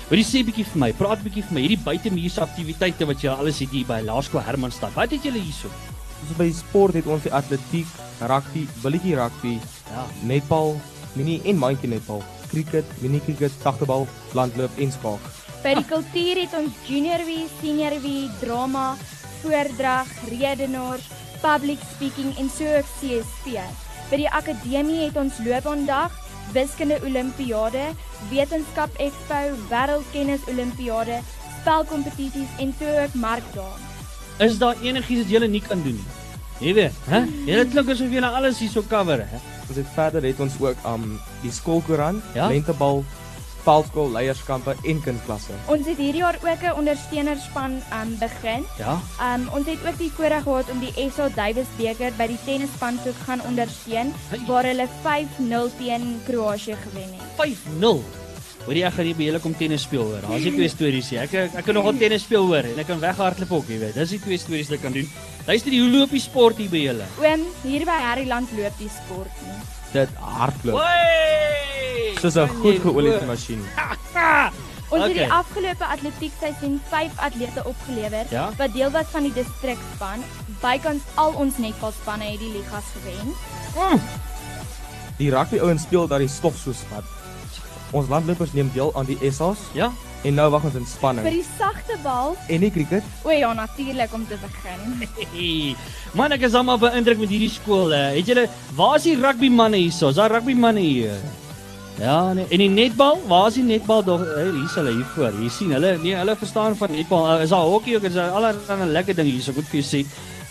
Wil 0.10 0.20
jy 0.20 0.26
sê 0.26 0.40
'n 0.40 0.46
bietjie 0.46 0.66
vir 0.66 0.80
my? 0.80 0.94
Praat 0.94 1.20
'n 1.20 1.24
bietjie 1.24 1.44
vir 1.44 1.54
my 1.54 1.62
hierdie 1.62 1.84
buitemuurse 1.84 2.42
aktiwiteite 2.42 3.06
wat 3.06 3.22
julle 3.22 3.36
alles 3.36 3.60
het 3.60 3.70
hier 3.70 3.86
by 3.86 4.02
Laerskool 4.02 4.42
Hermanstad. 4.42 4.94
Wat 4.94 5.12
het 5.12 5.24
julle 5.24 5.40
hierso? 5.40 5.68
Ons 6.22 6.38
by 6.38 6.52
sport 6.52 6.94
het 6.94 7.06
ons 7.06 7.24
die 7.24 7.34
atletiek, 7.34 7.88
rugby, 8.22 8.68
billetjie 8.82 9.16
rugby, 9.16 9.60
Ja. 9.92 10.06
netbal, 10.24 10.80
mini 11.14 11.42
en 11.46 11.58
mandjie 11.58 11.90
netbal, 11.90 12.24
cricket, 12.50 12.86
mini 13.02 13.20
cricket, 13.20 13.52
sagtebal, 13.62 14.08
landloop 14.34 14.72
en 14.78 14.92
skaak. 14.92 15.45
By 15.66 15.72
die 15.80 15.88
kultuur 15.90 16.38
het 16.44 16.52
ons 16.60 16.76
junior 16.86 17.24
wie, 17.26 17.48
senior 17.58 17.96
wie, 18.04 18.28
drama, 18.38 18.92
voordrag, 19.42 20.12
redenaars, 20.30 21.08
public 21.42 21.82
speaking 21.96 22.36
en 22.38 22.52
so 22.54 22.68
ook 22.78 22.92
CSP. 23.00 23.64
By 24.12 24.20
die 24.22 24.30
akademie 24.30 25.00
het 25.08 25.18
ons 25.18 25.40
loopbaandag, 25.42 26.14
wiskunde 26.54 27.00
olimpiade, 27.02 27.88
wetenskap 28.30 28.94
expo, 29.02 29.40
wêreldkennis 29.72 30.46
olimpiade, 30.54 31.18
spelkompetisies 31.64 32.62
en 32.62 32.76
so 32.78 32.94
ook 33.02 33.18
markdae. 33.26 33.74
Is 34.46 34.62
daar 34.62 34.78
enigiets 34.86 35.26
wat 35.26 35.34
julle 35.34 35.50
nie 35.50 35.64
kan 35.66 35.82
doen 35.82 35.98
nie? 35.98 36.22
Jy 36.62 36.78
weet, 36.78 37.04
hè? 37.10 37.26
Julle 37.50 37.66
klink 37.74 37.90
asof 37.90 38.14
julle 38.14 38.30
alles 38.38 38.62
hierso 38.62 38.86
cover, 38.88 39.26
hè? 39.34 39.42
Ons 39.66 39.82
het 39.82 39.90
verder 39.98 40.30
het 40.30 40.40
ons 40.46 40.62
ook 40.62 40.86
um 40.94 41.16
die 41.42 41.52
skoolkoerant, 41.52 42.22
Ja? 42.38 42.54
lentebal, 42.54 43.02
veldskool, 43.66 44.12
leierskappe 44.14 44.76
en 44.84 45.02
kindklasse. 45.02 45.56
Ons 45.74 45.88
het 45.90 45.98
hierdie 45.98 46.22
jaar 46.22 46.38
ook 46.44 46.62
'n 46.64 46.78
ondersteunerspan 46.80 47.80
um, 48.00 48.18
begin. 48.20 48.66
Ja. 48.78 49.00
Um, 49.22 49.48
ons 49.58 49.66
het 49.68 49.80
ook 49.88 49.98
die 49.98 50.12
voorreg 50.12 50.44
gehad 50.44 50.70
om 50.72 50.80
die 50.80 50.94
SA 51.12 51.30
Davis 51.36 51.68
beker 51.78 52.12
by 52.18 52.28
die 52.28 52.40
tennisspan 52.46 53.00
te 53.04 53.14
gaan 53.26 53.42
ondersteun 53.50 54.14
Hey. 54.30 54.40
waar 54.48 54.64
hulle 54.64 54.88
5-0 55.04 55.72
teen 55.78 56.22
Kroasie 56.28 56.76
gewen 56.76 57.10
het. 57.18 57.58
5-0. 57.82 58.04
Hoor 58.66 58.74
jy 58.74 58.86
ek 58.88 58.94
gaan 58.94 59.06
hier 59.06 59.16
by 59.16 59.24
julle 59.28 59.40
kom 59.40 59.54
tennis 59.56 59.82
speel 59.86 60.02
hoor. 60.04 60.22
Daar's 60.26 60.44
die 60.44 60.52
twee 60.56 60.70
stories 60.70 61.10
hier. 61.10 61.22
Ek 61.22 61.34
ek 61.54 61.66
kan 61.66 61.74
nogal 61.78 61.98
tennis 61.98 62.24
speel 62.26 62.46
hoor 62.50 62.66
en 62.66 62.80
ek 62.80 62.88
kan 62.88 63.00
weghardloop 63.00 63.52
ook, 63.52 63.68
jy 63.70 63.78
weet. 63.80 63.94
Dis 63.94 64.10
die 64.10 64.20
twee 64.20 64.38
stories 64.38 64.70
wat 64.70 64.78
ek 64.80 64.82
kan 64.82 64.94
doen. 64.94 65.10
Luister, 65.46 65.72
hoe 65.72 65.90
loop 65.94 66.10
die 66.10 66.20
sport 66.20 66.58
hier 66.58 66.70
by 66.70 66.78
julle? 66.78 67.06
Oom, 67.22 67.46
hier 67.62 67.86
by 67.86 68.00
Harryland 68.02 68.50
loop 68.58 68.74
die 68.80 68.90
sport 68.90 69.30
nie. 69.46 69.60
Dit 69.92 70.10
hardloop. 70.20 70.82
Soos 72.22 72.36
'n 72.36 72.48
goed 72.62 72.80
geoliede 72.82 73.26
masjien. 73.26 73.62
Ons 74.90 75.02
het 75.04 75.12
Okay. 75.12 75.24
die 75.26 75.32
afgelope 75.34 75.86
atletiekseisoen 75.86 76.82
5 76.90 77.12
atlete 77.16 77.64
opgelewer 77.66 78.26
Ja? 78.30 78.50
wat 78.58 78.74
deel 78.74 78.92
was 78.92 79.06
van 79.12 79.24
die 79.24 79.34
distrikspan. 79.34 80.24
Bykans 80.62 81.02
al 81.16 81.32
ons 81.34 81.58
netbalspanne 81.58 82.24
het 82.24 82.40
die 82.40 82.52
ligas 82.52 82.84
gewen. 82.94 83.34
Mm. 83.76 84.02
Die 85.18 85.30
rugby 85.30 85.60
ouens 85.60 85.82
speel 85.82 86.08
dat 86.08 86.20
die 86.20 86.28
stof 86.28 86.56
so 86.58 86.72
spat. 86.72 87.04
Ons 87.92 88.08
landlopers 88.10 88.54
neem 88.54 88.72
deel 88.74 88.92
aan 88.96 89.06
die 89.06 89.32
SA's 89.32 89.58
Ja? 89.74 89.92
En 90.26 90.34
nou 90.40 90.48
wag 90.54 90.64
ons 90.68 90.76
in 90.80 90.86
Vir 90.86 90.92
spanning. 90.96 91.28
die 91.30 91.46
sagte 91.58 91.96
bal, 92.04 92.36
En 92.50 92.60
die 92.66 92.72
cricket, 92.74 93.04
o 93.24 93.30
ja, 93.32 93.54
natuurlik 93.54 94.14
om 94.14 94.26
te 94.28 94.38
begin. 94.42 95.08
Hey. 95.36 95.76
Man, 96.18 96.32
ek 96.36 96.42
is 96.48 96.54
almal 96.58 96.78
beïndruk 96.82 97.20
met 97.22 97.30
hierdie 97.30 97.50
skool. 97.54 97.92
hè. 97.94 98.16
Het 98.18 98.26
julle 98.34 98.48
waar 98.76 98.96
is 98.98 99.04
die 99.04 99.16
rugby 99.20 99.50
manne 99.50 99.78
hierso? 99.78 100.10
Is 100.10 100.16
daar 100.20 100.32
rugby 100.32 100.54
manne 100.58 100.80
hier? 100.82 101.16
Ja, 102.00 102.34
nee. 102.34 102.44
en 102.52 102.60
die 102.60 102.70
netbal? 102.70 103.22
Waar 103.28 103.48
is 103.48 103.56
die 103.56 103.64
netbal 103.64 104.04
dog? 104.04 104.20
Hey, 104.36 104.50
hier 104.52 104.66
is 104.66 104.74
hulle 104.76 104.92
hier 104.98 105.06
voor. 105.16 105.32
Hier 105.40 105.50
sien 105.50 105.72
hulle. 105.72 105.94
Nee, 106.04 106.16
hulle 106.20 106.36
verstaan 106.36 106.76
van 106.76 106.92
netbal. 106.92 107.40
Is 107.40 107.50
daar 107.54 107.70
hokkie 107.72 107.96
ook? 107.96 108.04
Is 108.10 108.14
daar 108.18 108.34
allerlei 108.36 108.90
lekker 108.92 109.16
dinge 109.16 109.32
hierso. 109.32 109.52
Ek 109.56 109.62
moet 109.62 109.70
vir 109.72 109.80
jou 109.80 109.88
sê. 109.88 110.02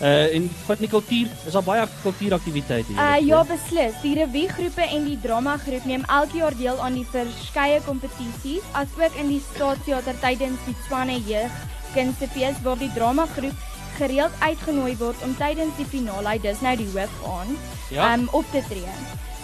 Uh 0.01 0.35
en 0.35 0.49
van 0.65 0.75
die 0.79 0.89
kultuur, 0.89 1.27
is 1.47 1.53
daar 1.55 1.63
baie 1.63 1.85
kultuuraktiwiteite 2.01 2.91
hier. 2.91 2.99
Uh 2.99 3.27
ja, 3.27 3.43
beslis. 3.47 3.93
Die 4.01 4.15
reviegroepe 4.15 4.81
en 4.81 5.05
die 5.05 5.19
dramagroep 5.21 5.85
neem 5.85 6.03
elke 6.07 6.37
jaar 6.37 6.57
deel 6.57 6.79
aan 6.83 6.93
die 6.93 7.07
verskeie 7.11 7.79
kompetisies, 7.85 8.65
asook 8.71 9.15
in 9.21 9.27
die 9.31 9.41
Staatsteater 9.53 10.19
tydens 10.19 10.59
die 10.65 10.75
Spanne 10.85 11.19
Jeug 11.27 11.51
Kunstefees 11.93 12.59
waar 12.63 12.77
die 12.77 12.91
dramagroep 12.93 13.55
gereeld 13.97 14.31
uitgenooi 14.43 14.97
word 14.99 15.21
om 15.23 15.35
tydens 15.39 15.77
die 15.77 15.87
finale, 15.87 16.35
dis 16.43 16.59
nou 16.61 16.75
die 16.75 16.89
hoof 16.91 17.13
aan, 17.31 17.55
Ja. 17.89 18.13
um, 18.13 18.27
op 18.31 18.45
te 18.51 18.61
tree. 18.67 18.91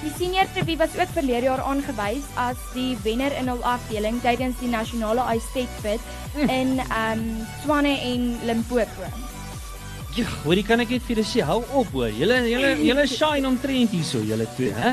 Die 0.01 0.11
senior 0.17 0.47
revue 0.55 0.77
was 0.77 0.95
ook 0.99 1.11
verlede 1.13 1.45
jaar 1.45 1.61
aangewys 1.61 2.25
as 2.35 2.57
die 2.73 2.97
wenner 3.03 3.31
in 3.39 3.47
hul 3.47 3.63
afdeling 3.63 4.17
tydens 4.21 4.57
die 4.59 4.69
nasionale 4.69 5.23
Icebit 5.35 6.01
in 6.49 6.81
um 6.89 7.21
Swanne 7.63 7.95
en 8.01 8.39
Limpopo. 8.49 9.07
Ja, 10.11 10.25
hoorie 10.43 10.63
kan 10.67 10.81
ek 10.83 10.89
net 10.91 11.03
vir 11.07 11.15
julle 11.15 11.23
sê, 11.23 11.39
hou 11.47 11.61
op 11.79 11.91
hoor. 11.95 12.09
Julle 12.11 12.35
julle 12.49 12.71
julle 12.83 13.03
shine 13.07 13.47
omtrent 13.47 13.93
hierso, 13.95 14.19
julle 14.27 14.43
twee, 14.57 14.73
hè? 14.75 14.89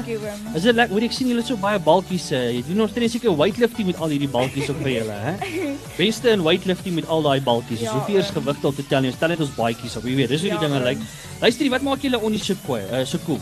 Is 0.54 0.62
dit 0.62 0.76
lekker? 0.78 0.92
Hoorie 0.94 1.08
ek 1.10 1.16
sien 1.16 1.26
julle 1.32 1.42
so 1.42 1.58
baie 1.58 1.80
balkies. 1.82 2.28
Uh, 2.30 2.44
jy 2.54 2.60
doen 2.68 2.78
nog 2.84 2.92
steeds 2.92 3.16
seker 3.16 3.34
weightlifting 3.40 3.88
met 3.90 3.98
al 3.98 4.14
hierdie 4.14 4.30
balkies 4.30 4.70
op 4.70 4.78
vir 4.84 4.92
julle, 5.00 5.16
hè? 5.24 5.34
Beste 5.98 6.30
in 6.36 6.44
weightlifting 6.46 6.94
met 7.00 7.10
al 7.10 7.26
daai 7.26 7.40
balkies. 7.42 7.82
Ja, 7.82 7.90
Ja, 7.90 7.96
Hoeveel 7.98 8.22
is 8.22 8.30
oom. 8.30 8.44
gewig 8.46 8.62
te 8.78 8.86
tel? 8.92 9.08
Jy 9.10 9.12
stel 9.18 9.34
net 9.34 9.42
ons 9.42 9.54
baadjies 9.58 9.96
op. 9.98 10.06
Jy 10.06 10.14
weet, 10.22 10.30
dis 10.36 10.44
hoe 10.46 10.52
die 10.52 10.58
Ja, 10.60 10.64
dinge 10.68 10.84
lyk. 10.86 11.02
Luister, 11.42 11.70
wat 11.74 11.82
maak 11.90 12.06
julle 12.06 12.20
onder 12.22 12.44
so 12.46 12.54
koe? 12.66 12.78
Uh, 12.86 13.02
so 13.04 13.18
cool. 13.26 13.40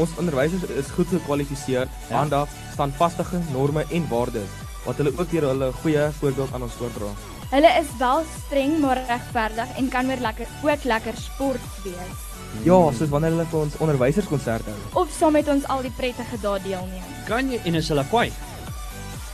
Ons 0.00 0.16
onderwysers 0.20 0.64
is 0.80 0.88
goed 0.96 1.12
gekwalifiseer, 1.12 1.88
Ja. 2.08 2.22
aandag, 2.22 2.48
standvastige 2.72 3.42
norme 3.52 3.84
en 3.90 4.08
waardes 4.08 4.48
wat 4.86 4.96
hulle 4.96 5.12
ook 5.18 5.28
deur 5.30 5.44
hulle 5.52 5.72
goeie 5.82 6.08
voorbeeld 6.20 6.52
aan 6.56 6.62
ons 6.64 6.76
oordra. 6.80 7.12
Hulle 7.48 7.70
is 7.80 7.90
wel 7.98 8.24
streng 8.46 8.78
maar 8.80 9.00
regverdig 9.08 9.76
en 9.76 9.88
kan 9.88 10.06
weer 10.06 10.20
lekker 10.20 10.46
ook 10.62 10.84
lekker 10.84 11.16
sport 11.16 11.60
wees. 11.84 12.18
Ja, 12.64 12.76
soos 12.92 13.08
wanneer 13.08 13.30
hulle 13.30 13.46
vir 13.48 13.60
ons 13.60 13.76
onderwyserskonserte 13.80 14.70
hou. 14.70 15.04
Of 15.04 15.12
saam 15.16 15.32
met 15.32 15.48
ons 15.48 15.64
al 15.68 15.82
die 15.84 15.92
prettige 15.96 16.40
dae 16.42 16.60
deelneem. 16.64 17.08
Kan 17.28 17.50
jy 17.52 17.60
en 17.64 17.74
is 17.80 17.88
hulle 17.88 18.04
kwai? 18.08 18.28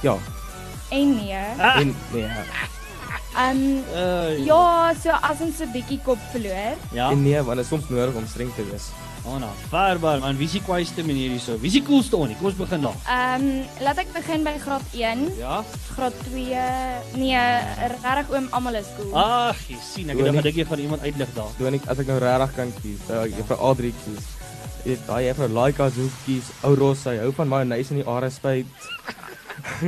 Ja, 0.03 0.17
En 0.95 1.17
nee. 1.17 1.35
Ah. 1.59 1.81
en 1.81 1.95
nee, 2.13 2.29
Um 3.35 3.83
Uh, 3.91 4.45
ja, 4.47 4.95
so 5.03 5.11
as 5.11 5.41
ons 5.43 5.59
'n 5.61 5.73
bietjie 5.73 5.99
kop 6.05 6.19
verloor. 6.31 6.77
Ja. 6.93 7.11
en 7.11 7.23
nee, 7.23 7.43
want 7.43 7.57
dit 7.57 7.65
is 7.65 7.69
soms 7.69 7.89
nodig 7.89 8.15
om 8.15 8.27
streng 8.27 8.55
te 8.55 8.65
wees. 8.71 8.91
Oh, 9.25 9.39
nou, 9.41 9.49
verbaar 9.71 10.19
man, 10.21 10.37
wie 10.37 10.45
is 10.45 10.53
die 10.53 10.61
kwaaiste 10.61 11.01
meneer 11.03 11.31
hierso? 11.33 11.55
Wie 11.63 11.71
is 11.71 11.79
die 11.79 11.83
coolste 11.87 12.19
onie? 12.21 12.35
Kom 12.37 12.51
ons 12.51 12.59
begin 12.59 12.83
daar. 12.85 12.99
Um 13.09 13.47
laat 13.81 14.03
ek 14.03 14.11
begin 14.13 14.45
by 14.45 14.53
graad 14.61 14.85
1, 14.93 15.23
Ja. 15.39 15.63
graad 15.95 16.13
2. 16.27 16.59
Nee, 17.17 17.39
regtig 17.95 18.35
oom 18.37 18.49
almal 18.53 18.77
is 18.83 18.91
cool. 18.99 19.15
Ag, 19.17 19.57
jy 19.71 19.79
sien, 19.81 20.11
ek 20.13 20.19
Doe 20.19 20.27
het 20.27 20.35
nie. 20.35 20.43
gedink 20.43 20.57
jy 20.61 20.67
gaan 20.69 20.79
iemand 20.85 21.03
uitlig 21.09 21.33
daar. 21.35 21.49
Doen 21.59 21.75
ek 21.81 21.89
as 21.89 21.99
ek 22.05 22.07
nou 22.13 22.19
regtig 22.21 22.55
kan 22.59 22.73
kies, 22.83 23.01
sou 23.09 23.23
ek 23.25 23.49
vir 23.49 23.65
Adri 23.71 23.95
kies. 24.05 24.29
Weet, 24.85 25.07
daai 25.09 25.23
juffrou 25.31 25.49
Laika 25.49 25.89
Zoek 25.89 26.13
kies, 26.27 26.53
ou 26.63 26.75
Ross, 26.77 27.07
hy 27.09 27.17
hou 27.25 27.33
van 27.33 27.49
mayonnaise 27.49 27.91
in 27.97 28.03
die 28.03 28.07
are 28.07 28.29
spuit. 28.31 28.67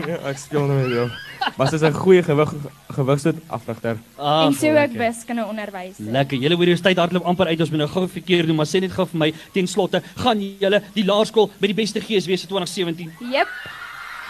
Ja, 0.06 0.16
ek 0.30 0.38
speel 0.38 0.66
nou 0.66 0.78
met 0.82 0.90
jou. 0.92 1.08
Maar 1.56 1.68
sy's 1.68 1.82
'n 1.82 1.92
goeie 1.92 2.22
gewig 2.22 2.52
gewigstoot 2.96 3.36
afrigter. 3.46 3.96
Ah, 4.16 4.46
en 4.46 4.52
so 4.54 4.66
ook 4.66 4.74
lekker. 4.74 4.98
wiskunde 4.98 5.44
onderwys. 5.44 5.96
Lekker. 5.98 6.38
Julle 6.38 6.54
universiteit 6.56 6.96
hardloop 6.98 7.24
amper 7.24 7.46
uit. 7.46 7.60
Ons 7.60 7.70
moet 7.70 7.78
nou 7.78 7.90
gou 7.90 8.08
verkeer 8.08 8.46
doen, 8.46 8.56
maar 8.56 8.66
sê 8.66 8.80
net 8.80 8.92
gou 8.92 9.06
vir 9.06 9.18
my 9.18 9.32
ten 9.52 9.66
slotte, 9.66 10.02
gaan 10.16 10.40
julle 10.58 10.82
die 10.94 11.04
laerskool 11.04 11.50
by 11.60 11.66
die 11.66 11.74
beste 11.82 12.00
gees 12.00 12.26
wees 12.26 12.40
vir 12.40 12.48
2017? 12.48 13.12
Jep, 13.32 13.48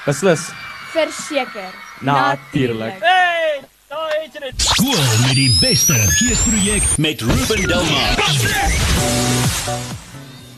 Beslis. 0.07 0.50
verseker. 0.93 1.71
Natuurlijk. 2.00 2.95
Hey, 3.00 3.61
daar 3.88 4.11
het 4.23 4.33
dit. 4.33 4.62
Skool 4.62 5.05
met 5.26 5.35
die 5.35 5.57
beste 5.61 5.95
geesprojek 5.95 6.99
met 6.99 7.21
Ruben 7.21 7.69
Delmar. 7.69 8.14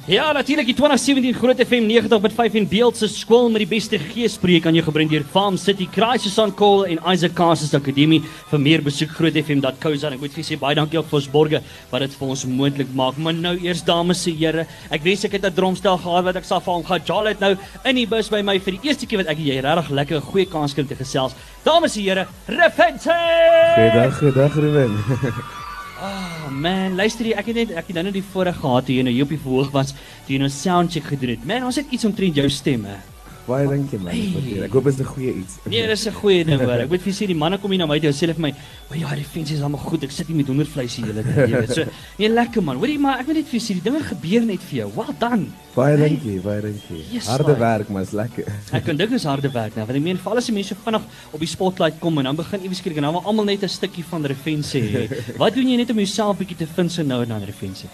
Ja, 0.09 0.31
natuurlik 0.33 0.71
die 0.71 0.75
2017 0.75 1.35
Groot 1.37 1.59
FM 1.61 1.85
90.5 1.85 2.55
en 2.57 2.67
Beeld 2.69 2.97
se 2.97 3.11
skool 3.12 3.50
met 3.53 3.61
die 3.61 3.69
beste 3.69 3.99
geespreek 4.00 4.65
aan 4.65 4.79
jou 4.79 4.87
gebring 4.87 5.11
deur 5.11 5.27
Farm 5.35 5.59
City 5.61 5.85
Crisis 5.93 6.38
on 6.41 6.55
Call 6.57 6.87
en 6.88 7.03
Isaac 7.12 7.35
Carses 7.37 7.75
Akademie. 7.77 8.23
Vir 8.49 8.62
meer 8.65 8.85
besoek 8.87 9.12
grootfm.co.za. 9.19 10.15
Ek 10.17 10.23
moet 10.23 10.33
vir 10.33 10.41
julle 10.41 10.49
sê 10.49 10.57
baie 10.62 10.79
dankie 10.81 10.97
ook 10.97 11.11
vir 11.12 11.21
ons 11.21 11.29
borge 11.35 11.61
wat 11.93 12.07
dit 12.07 12.17
vir 12.23 12.33
ons 12.33 12.47
moontlik 12.49 12.97
maak. 12.97 13.21
Maar 13.21 13.37
nou 13.37 13.55
eers 13.61 13.85
dames 13.85 14.25
en 14.33 14.41
here, 14.41 14.67
ek 14.88 15.05
wens 15.05 15.29
ek 15.29 15.37
het 15.37 15.45
'n 15.45 15.55
dromstel 15.61 16.00
gehad 16.00 16.25
wat 16.25 16.41
ek 16.41 16.49
sal 16.49 16.65
vir 16.65 16.73
hom 16.73 16.88
gaan 16.88 17.05
jol 17.05 17.29
het 17.29 17.41
nou 17.41 17.53
in 17.85 17.97
die 17.97 18.09
bus 18.09 18.31
by 18.33 18.41
my 18.41 18.59
vir 18.59 18.81
die 18.81 18.88
eerste 18.88 19.05
keer 19.05 19.27
wat 19.27 19.37
ek 19.37 19.45
jy 19.45 19.61
regtig 19.61 19.93
lekker 19.93 20.17
'n 20.17 20.31
goeie 20.33 20.49
kans 20.49 20.73
kry 20.73 20.88
om 20.88 20.88
te 20.88 20.97
gesels. 20.97 21.37
Dames 21.65 21.97
en 21.97 22.03
here, 22.03 22.27
Refente! 22.49 23.12
Goeiedag, 23.77 24.19
goeiedag 24.19 24.55
Ruben. 24.57 24.97
Oh 25.99 26.50
man, 26.55 26.95
luister 26.95 27.26
jy, 27.26 27.33
ek 27.35 27.49
het 27.50 27.57
net 27.59 27.71
ek 27.75 27.88
het 27.90 27.97
nou 27.99 28.05
net 28.07 28.14
die 28.14 28.26
voorreg 28.31 28.61
gehad 28.62 28.87
toe 28.87 28.95
jy 28.95 29.02
nou 29.02 29.14
hier 29.17 29.26
op 29.26 29.33
die 29.35 29.40
verhoog 29.43 29.73
was, 29.75 29.90
toe 30.26 30.37
jy 30.37 30.38
nou 30.45 30.50
soundcheck 30.55 31.09
gedoen 31.11 31.33
het. 31.35 31.47
Man, 31.50 31.67
ons 31.67 31.81
het 31.81 31.90
iets 31.90 32.07
omtrent 32.07 32.38
jou 32.38 32.47
stem 32.55 32.87
hè. 32.87 33.00
Baie 33.49 33.64
dankie 33.67 33.97
man. 33.99 34.12
Hey. 34.12 34.28
Hey. 34.45 34.64
Ek 34.67 34.75
hoop 34.76 34.85
dit 34.85 34.93
is 34.95 35.00
'n 35.00 35.09
goeie 35.09 35.33
iets. 35.40 35.55
Nee, 35.64 35.87
dis 35.88 36.05
'n 36.07 36.12
goeie 36.12 36.45
ding 36.45 36.61
hoor. 36.61 36.81
Ek 36.85 36.90
moet 36.90 37.00
vir 37.00 37.12
sê 37.17 37.26
die 37.26 37.35
manne 37.35 37.57
kom 37.59 37.71
hier 37.71 37.78
na 37.81 37.87
my 37.87 37.99
toe 37.99 38.09
en 38.11 38.14
sê 38.14 38.26
hulle 38.26 38.35
vir 38.35 38.43
my, 38.43 38.52
"O 38.90 38.95
ja, 38.95 39.14
die 39.14 39.25
fens 39.25 39.50
is 39.50 39.62
almal 39.62 39.81
goed. 39.81 40.02
Ek 40.05 40.11
sit 40.11 40.26
hier 40.26 40.37
met 40.37 40.47
hondervleis 40.47 40.97
hier 40.97 41.07
julle 41.07 41.23
tyd, 41.25 41.49
jy 41.49 41.61
weet." 41.61 41.73
So, 41.75 41.85
nee, 42.19 42.28
lekker 42.28 42.62
man. 42.62 42.76
Hoorie, 42.76 42.99
maar 42.99 43.21
ek 43.21 43.26
moet 43.26 43.37
net 43.37 43.49
vir 43.49 43.61
sê 43.61 43.73
die 43.73 43.81
dinge 43.83 44.02
gebeur 44.05 44.45
net 44.45 44.61
vir 44.61 44.78
jou. 44.81 44.93
Well 44.95 45.14
done. 45.19 45.47
Baie 45.75 45.97
dankie, 45.97 46.40
baie 46.40 46.61
dankie. 46.61 47.05
Yes, 47.11 47.26
Harde 47.26 47.49
man. 47.57 47.59
werk, 47.59 47.88
maar 47.88 48.02
is 48.02 48.12
lekker. 48.12 48.45
Ek 48.73 48.85
kan 48.85 48.97
dink 48.97 49.11
dis 49.11 49.25
harde 49.25 49.49
werk 49.52 49.76
nou, 49.76 49.87
want 49.87 49.97
ek 49.97 50.02
meen 50.02 50.19
veral 50.19 50.37
as 50.37 50.47
die 50.47 50.52
mense 50.55 50.75
vinnig 50.85 51.02
op 51.33 51.40
die 51.40 51.47
spotlight 51.49 51.99
kom 52.00 52.19
en 52.19 52.25
dan 52.25 52.37
begin 52.37 52.61
iewes 52.62 52.78
skielik 52.78 52.97
en 52.99 53.02
dan 53.05 53.12
wil 53.12 53.23
almal 53.25 53.45
net 53.45 53.62
'n 53.62 53.69
stukkie 53.69 54.05
van 54.05 54.25
Refense 54.26 54.76
hê. 54.78 55.09
Wat 55.38 55.55
doen 55.55 55.69
jy 55.69 55.76
net 55.76 55.90
om 55.90 55.97
jouself 55.97 56.37
bietjie 56.38 56.57
te 56.57 56.67
vind 56.67 56.93
so 56.93 57.02
nou 57.02 57.23
en 57.23 57.28
dan 57.28 57.45
Refense? 57.45 57.87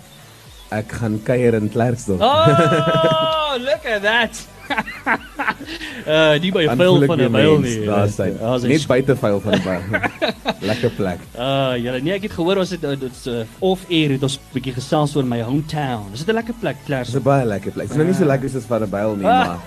Ek 0.72 0.90
gaan 0.92 1.20
kuier 1.22 1.54
in 1.54 1.68
Klerksdorp. 1.70 2.20
Oh, 2.20 3.54
look 3.68 3.84
at 3.86 4.02
that. 4.02 4.46
Uh, 6.06 6.34
die 6.44 6.50
by 6.52 6.64
Dan 6.66 6.76
vuil 6.80 6.92
voel 6.94 7.02
ek 7.04 7.10
van 7.10 7.20
'n 7.20 7.32
byl 7.32 7.58
mens, 7.58 7.74
nie. 7.76 7.86
Daar. 7.86 8.06
Ja, 8.06 8.58
sy 8.58 8.66
Net 8.68 8.86
buite 8.86 9.16
vuil 9.16 9.40
van 9.40 9.52
'n 9.54 9.62
byl. 9.62 9.80
lekker 10.70 10.90
plek. 10.96 11.20
Ah, 11.36 11.74
julle 11.76 12.00
nee, 12.00 12.14
ek 12.14 12.22
het 12.28 12.32
gehoor 12.32 12.56
ons 12.62 12.70
het 12.70 12.84
uh, 12.84 12.94
dit's 12.98 13.26
uh, 13.26 13.42
off 13.60 13.84
air 13.90 14.10
het 14.16 14.22
ons 14.22 14.36
'n 14.38 14.52
bietjie 14.54 14.74
gesels 14.76 15.16
oor 15.16 15.24
my 15.24 15.40
hometown. 15.42 16.08
Is 16.12 16.24
dit 16.24 16.28
'n 16.28 16.36
lekker 16.38 16.54
plek, 16.60 16.76
Klaas? 16.86 17.06
Dis 17.12 17.20
'n 17.20 17.22
baie 17.22 17.44
lekker 17.44 17.72
plek. 17.72 17.88
Dit 17.88 17.96
is 17.96 18.00
nou 18.00 18.08
nie 18.08 18.16
so 18.16 18.24
lekker 18.24 18.48
soos 18.50 18.64
van 18.64 18.82
'n 18.82 18.90
byl 18.90 19.16
nie, 19.16 19.24
maar 19.24 19.58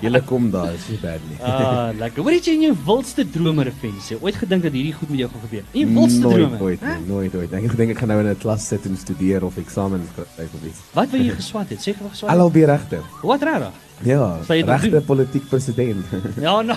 julle 0.00 0.20
kom 0.22 0.50
daar, 0.50 0.72
is 0.74 0.88
nie 0.88 0.98
bad 1.02 1.20
nie. 1.28 1.38
Ah, 1.42 1.90
lekker. 2.02 2.22
Wat 2.22 2.32
het 2.32 2.44
jy 2.46 2.52
in 2.52 2.62
jou 2.70 2.76
wildste 2.86 3.30
drome 3.30 3.62
refensie? 3.62 4.16
Ooit 4.20 4.34
gedink 4.34 4.62
dat 4.62 4.72
hierdie 4.72 4.92
goed 4.94 5.08
met 5.10 5.18
jou 5.18 5.30
gaan 5.30 5.40
gebeur? 5.40 5.64
In 5.72 5.80
jou 5.80 5.92
wildste 5.94 6.20
nooit, 6.20 6.34
drome? 6.34 6.58
Nooit, 6.58 6.80
nee, 6.80 6.98
nooit, 7.06 7.32
nooit. 7.32 7.52
Ek 7.52 7.62
het 7.62 7.70
gedink 7.70 7.90
ek 7.90 7.98
gaan 7.98 8.08
nou 8.08 8.20
in 8.20 8.30
'n 8.30 8.38
klas 8.38 8.66
sit 8.66 8.84
en 8.86 8.96
studeer 8.96 9.44
of 9.44 9.56
eksamens 9.56 10.06
skryf 10.12 10.54
of 10.54 10.62
iets. 10.66 10.80
Wat 10.92 11.10
wou 11.10 11.22
jy 11.22 11.34
geswat 11.34 11.68
het? 11.68 11.78
Sê 11.80 11.92
gou 11.96 12.08
geswat. 12.10 12.30
het? 12.30 12.38
Alhoewel 12.38 12.66
regter. 12.66 13.02
Wat 13.22 13.42
regtig? 13.42 13.72
Ja, 14.04 14.38
jy 14.48 14.60
regte 14.68 15.00
politiek 15.00 15.48
president. 15.48 16.04
Ja, 16.46 16.60
nou. 16.62 16.76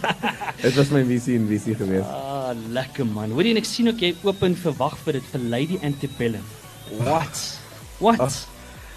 Dit 0.64 0.74
was 0.78 0.90
my 0.94 1.02
visie 1.04 1.36
en 1.36 1.46
visie 1.50 1.74
geweest. 1.74 2.08
Ah, 2.08 2.54
lekker 2.72 3.04
man. 3.06 3.34
Hoorie 3.34 3.50
en 3.52 3.60
ek 3.60 3.66
sien 3.68 3.88
ook 3.90 4.00
jy 4.00 4.14
open 4.22 4.54
verwag 4.56 4.96
vir 5.04 5.18
dit 5.18 5.26
vir 5.32 5.40
Lady 5.50 5.78
Antebellum. 5.82 6.44
What? 7.02 7.40
What? 7.98 8.20
Ag, 8.20 8.38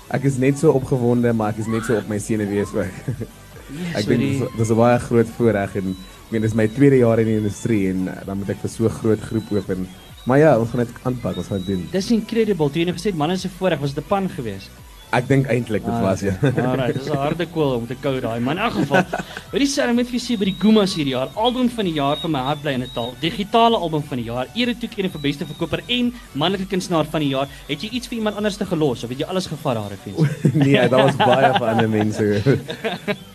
Ek 0.08 0.24
is 0.24 0.38
net 0.40 0.56
so 0.56 0.72
opgewonde, 0.72 1.34
maar 1.36 1.52
ek 1.52 1.66
is 1.66 1.68
net 1.68 1.84
so 1.84 1.98
op 2.00 2.08
my 2.08 2.16
senuwees 2.24 2.72
ook. 2.72 2.94
yes, 3.76 3.96
Ek 4.00 4.06
dink 4.08 4.46
dis 4.56 4.70
'n 4.72 4.78
baie 4.80 5.00
groot 5.04 5.28
voorreg 5.36 5.76
en 5.82 5.90
ek 5.92 6.32
meen 6.32 6.46
dis 6.46 6.56
my 6.56 6.68
tweede 6.72 7.02
jaar 7.02 7.20
in 7.20 7.28
die 7.28 7.40
industrie 7.42 7.90
en 7.92 8.08
uh, 8.08 8.14
dan 8.26 8.40
moet 8.40 8.54
ek 8.56 8.62
vir 8.64 8.72
so 8.72 8.88
'n 8.88 8.96
groot 9.02 9.20
groep 9.20 9.52
open. 9.52 9.88
Maar 10.28 10.40
ja, 10.40 10.52
ons 10.60 10.70
gaan 10.72 10.86
dit 10.86 10.96
aanpak, 11.04 11.38
ons 11.38 11.48
gaan 11.48 11.60
dit 11.60 11.68
doen. 11.76 11.84
Dis 11.92 12.12
incredible. 12.12 12.70
Toe 12.70 12.80
jy 12.80 12.88
nou 12.88 12.96
gesê 12.96 13.12
het 13.12 13.20
manne 13.20 13.36
se 13.38 13.50
voorreg 13.60 13.80
was 13.84 13.94
dit 13.94 14.04
'n 14.04 14.08
pan 14.08 14.30
geweest. 14.30 14.72
Ek 15.16 15.28
dink 15.28 15.46
eintlik 15.48 15.86
dit 15.88 16.00
was 16.04 16.20
ja. 16.26 16.34
Alright, 16.44 16.98
dis 16.98 17.08
'n 17.08 17.16
harde 17.16 17.46
koel 17.48 17.78
om 17.78 17.86
te 17.88 17.96
kou 17.96 18.20
daai. 18.20 18.40
Maar 18.44 18.58
in 18.58 18.62
elk 18.64 18.74
geval, 18.74 19.06
weet 19.54 19.64
jy 19.64 19.84
ek 19.84 19.96
moet 19.96 20.10
vir 20.12 20.20
sê 20.20 20.36
by 20.38 20.48
die 20.50 20.56
Gumas 20.60 20.96
hierdie 20.96 21.14
jaar, 21.16 21.30
album 21.36 21.70
van 21.70 21.86
die 21.86 21.94
jaar 21.96 22.18
vir 22.20 22.30
my 22.30 22.42
hart 22.50 22.62
bly 22.62 22.74
in 22.76 22.84
'n 22.84 22.92
taal, 22.94 23.14
digitale 23.22 23.78
album 23.78 24.04
van 24.04 24.18
die 24.18 24.28
jaar, 24.28 24.48
eretoekenning 24.54 25.12
vir 25.12 25.22
beste 25.22 25.46
verkoper 25.46 25.82
en 25.88 26.14
manlike 26.34 26.68
kunstenaar 26.68 27.06
van 27.06 27.22
die 27.22 27.30
jaar. 27.30 27.48
Het 27.70 27.82
jy 27.84 27.90
iets 27.90 28.08
vir 28.08 28.18
iemand 28.18 28.36
anders 28.36 28.58
te 28.58 28.66
gelos 28.66 29.04
of 29.04 29.10
het 29.10 29.20
jy 29.20 29.26
alles 29.26 29.48
gevat 29.48 29.76
daar, 29.76 29.90
Refens? 29.90 30.44
nee, 30.66 30.90
daar 30.90 31.04
was 31.06 31.16
baie 31.16 31.54
van 31.54 31.70
ander 31.70 31.90
mense. 31.90 32.44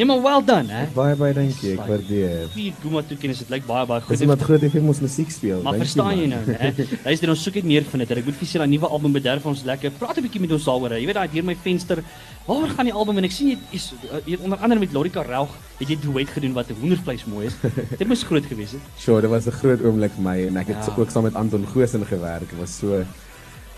Nee, 0.00 0.08
maar 0.08 0.22
well 0.22 0.44
done, 0.44 0.72
hè. 0.72 0.86
baie 0.96 1.12
baie 1.12 1.34
dankie, 1.36 1.74
ek 1.74 1.80
waardeer. 1.84 2.46
Vier 2.54 2.76
Guma 2.80 3.02
toekennings, 3.04 3.42
dit 3.42 3.50
lyk 3.52 3.66
baie 3.68 3.84
baie 3.84 4.00
goed. 4.00 4.14
Dis 4.14 4.22
iemand 4.24 4.40
groot 4.46 4.62
FM 4.64 4.86
ons 4.88 5.02
musiek 5.04 5.28
speel. 5.34 5.60
Maar 5.66 5.76
verstaan 5.82 6.14
jy 6.16 6.30
nou, 6.30 6.38
hè? 6.48 6.70
Luister, 7.04 7.32
ons 7.34 7.42
soek 7.44 7.58
net 7.60 7.68
meer 7.68 7.84
van 7.90 8.00
dit. 8.00 8.14
Ek 8.16 8.30
moet 8.30 8.38
vir 8.38 8.48
julle 8.54 8.64
'n 8.64 8.72
nuwe 8.72 8.88
album 8.96 9.12
bederf 9.18 9.44
ons 9.52 9.66
lekker. 9.68 9.92
Praat 10.00 10.16
'n 10.16 10.24
bietjie 10.24 10.40
met 10.40 10.56
ons 10.56 10.64
daaroor. 10.70 10.96
Jy 10.96 11.04
weet 11.04 11.20
daai 11.20 11.28
deur 11.34 11.44
my 11.50 11.56
venster. 11.66 12.00
Waaroor 12.48 12.72
gaan 12.78 12.88
die 12.88 12.96
album 12.96 13.20
en 13.20 13.28
ek 13.28 13.36
sien 13.36 13.52
jy 13.52 13.58
is 13.76 13.92
uh, 13.92 14.24
hier 14.24 14.40
onder 14.40 14.56
andere 14.64 14.80
met 14.80 14.96
Lorika 14.96 15.20
Raug 15.20 15.52
het 15.82 15.88
jy 15.92 15.98
duet 16.00 16.32
gedoen 16.32 16.56
wat 16.56 16.72
'n 16.72 16.80
hoendervleis 16.80 17.28
mooi 17.28 17.52
is. 17.52 17.60
Dit 18.00 18.08
moes 18.08 18.24
groot 18.24 18.46
gewees 18.48 18.72
het. 18.72 18.80
Sure, 18.96 19.20
dit 19.20 19.28
was 19.28 19.44
'n 19.52 19.58
groot 19.60 19.84
oomblik 19.84 20.16
vir 20.16 20.24
my 20.24 20.38
en 20.48 20.56
ek 20.56 20.72
het 20.72 20.80
ja. 20.80 20.96
ook 20.96 21.10
saam 21.10 21.28
met 21.28 21.36
Anton 21.36 21.66
Goosen 21.68 22.08
gewerk. 22.08 22.48
Dit 22.48 22.56
was 22.58 22.72
so 22.72 23.04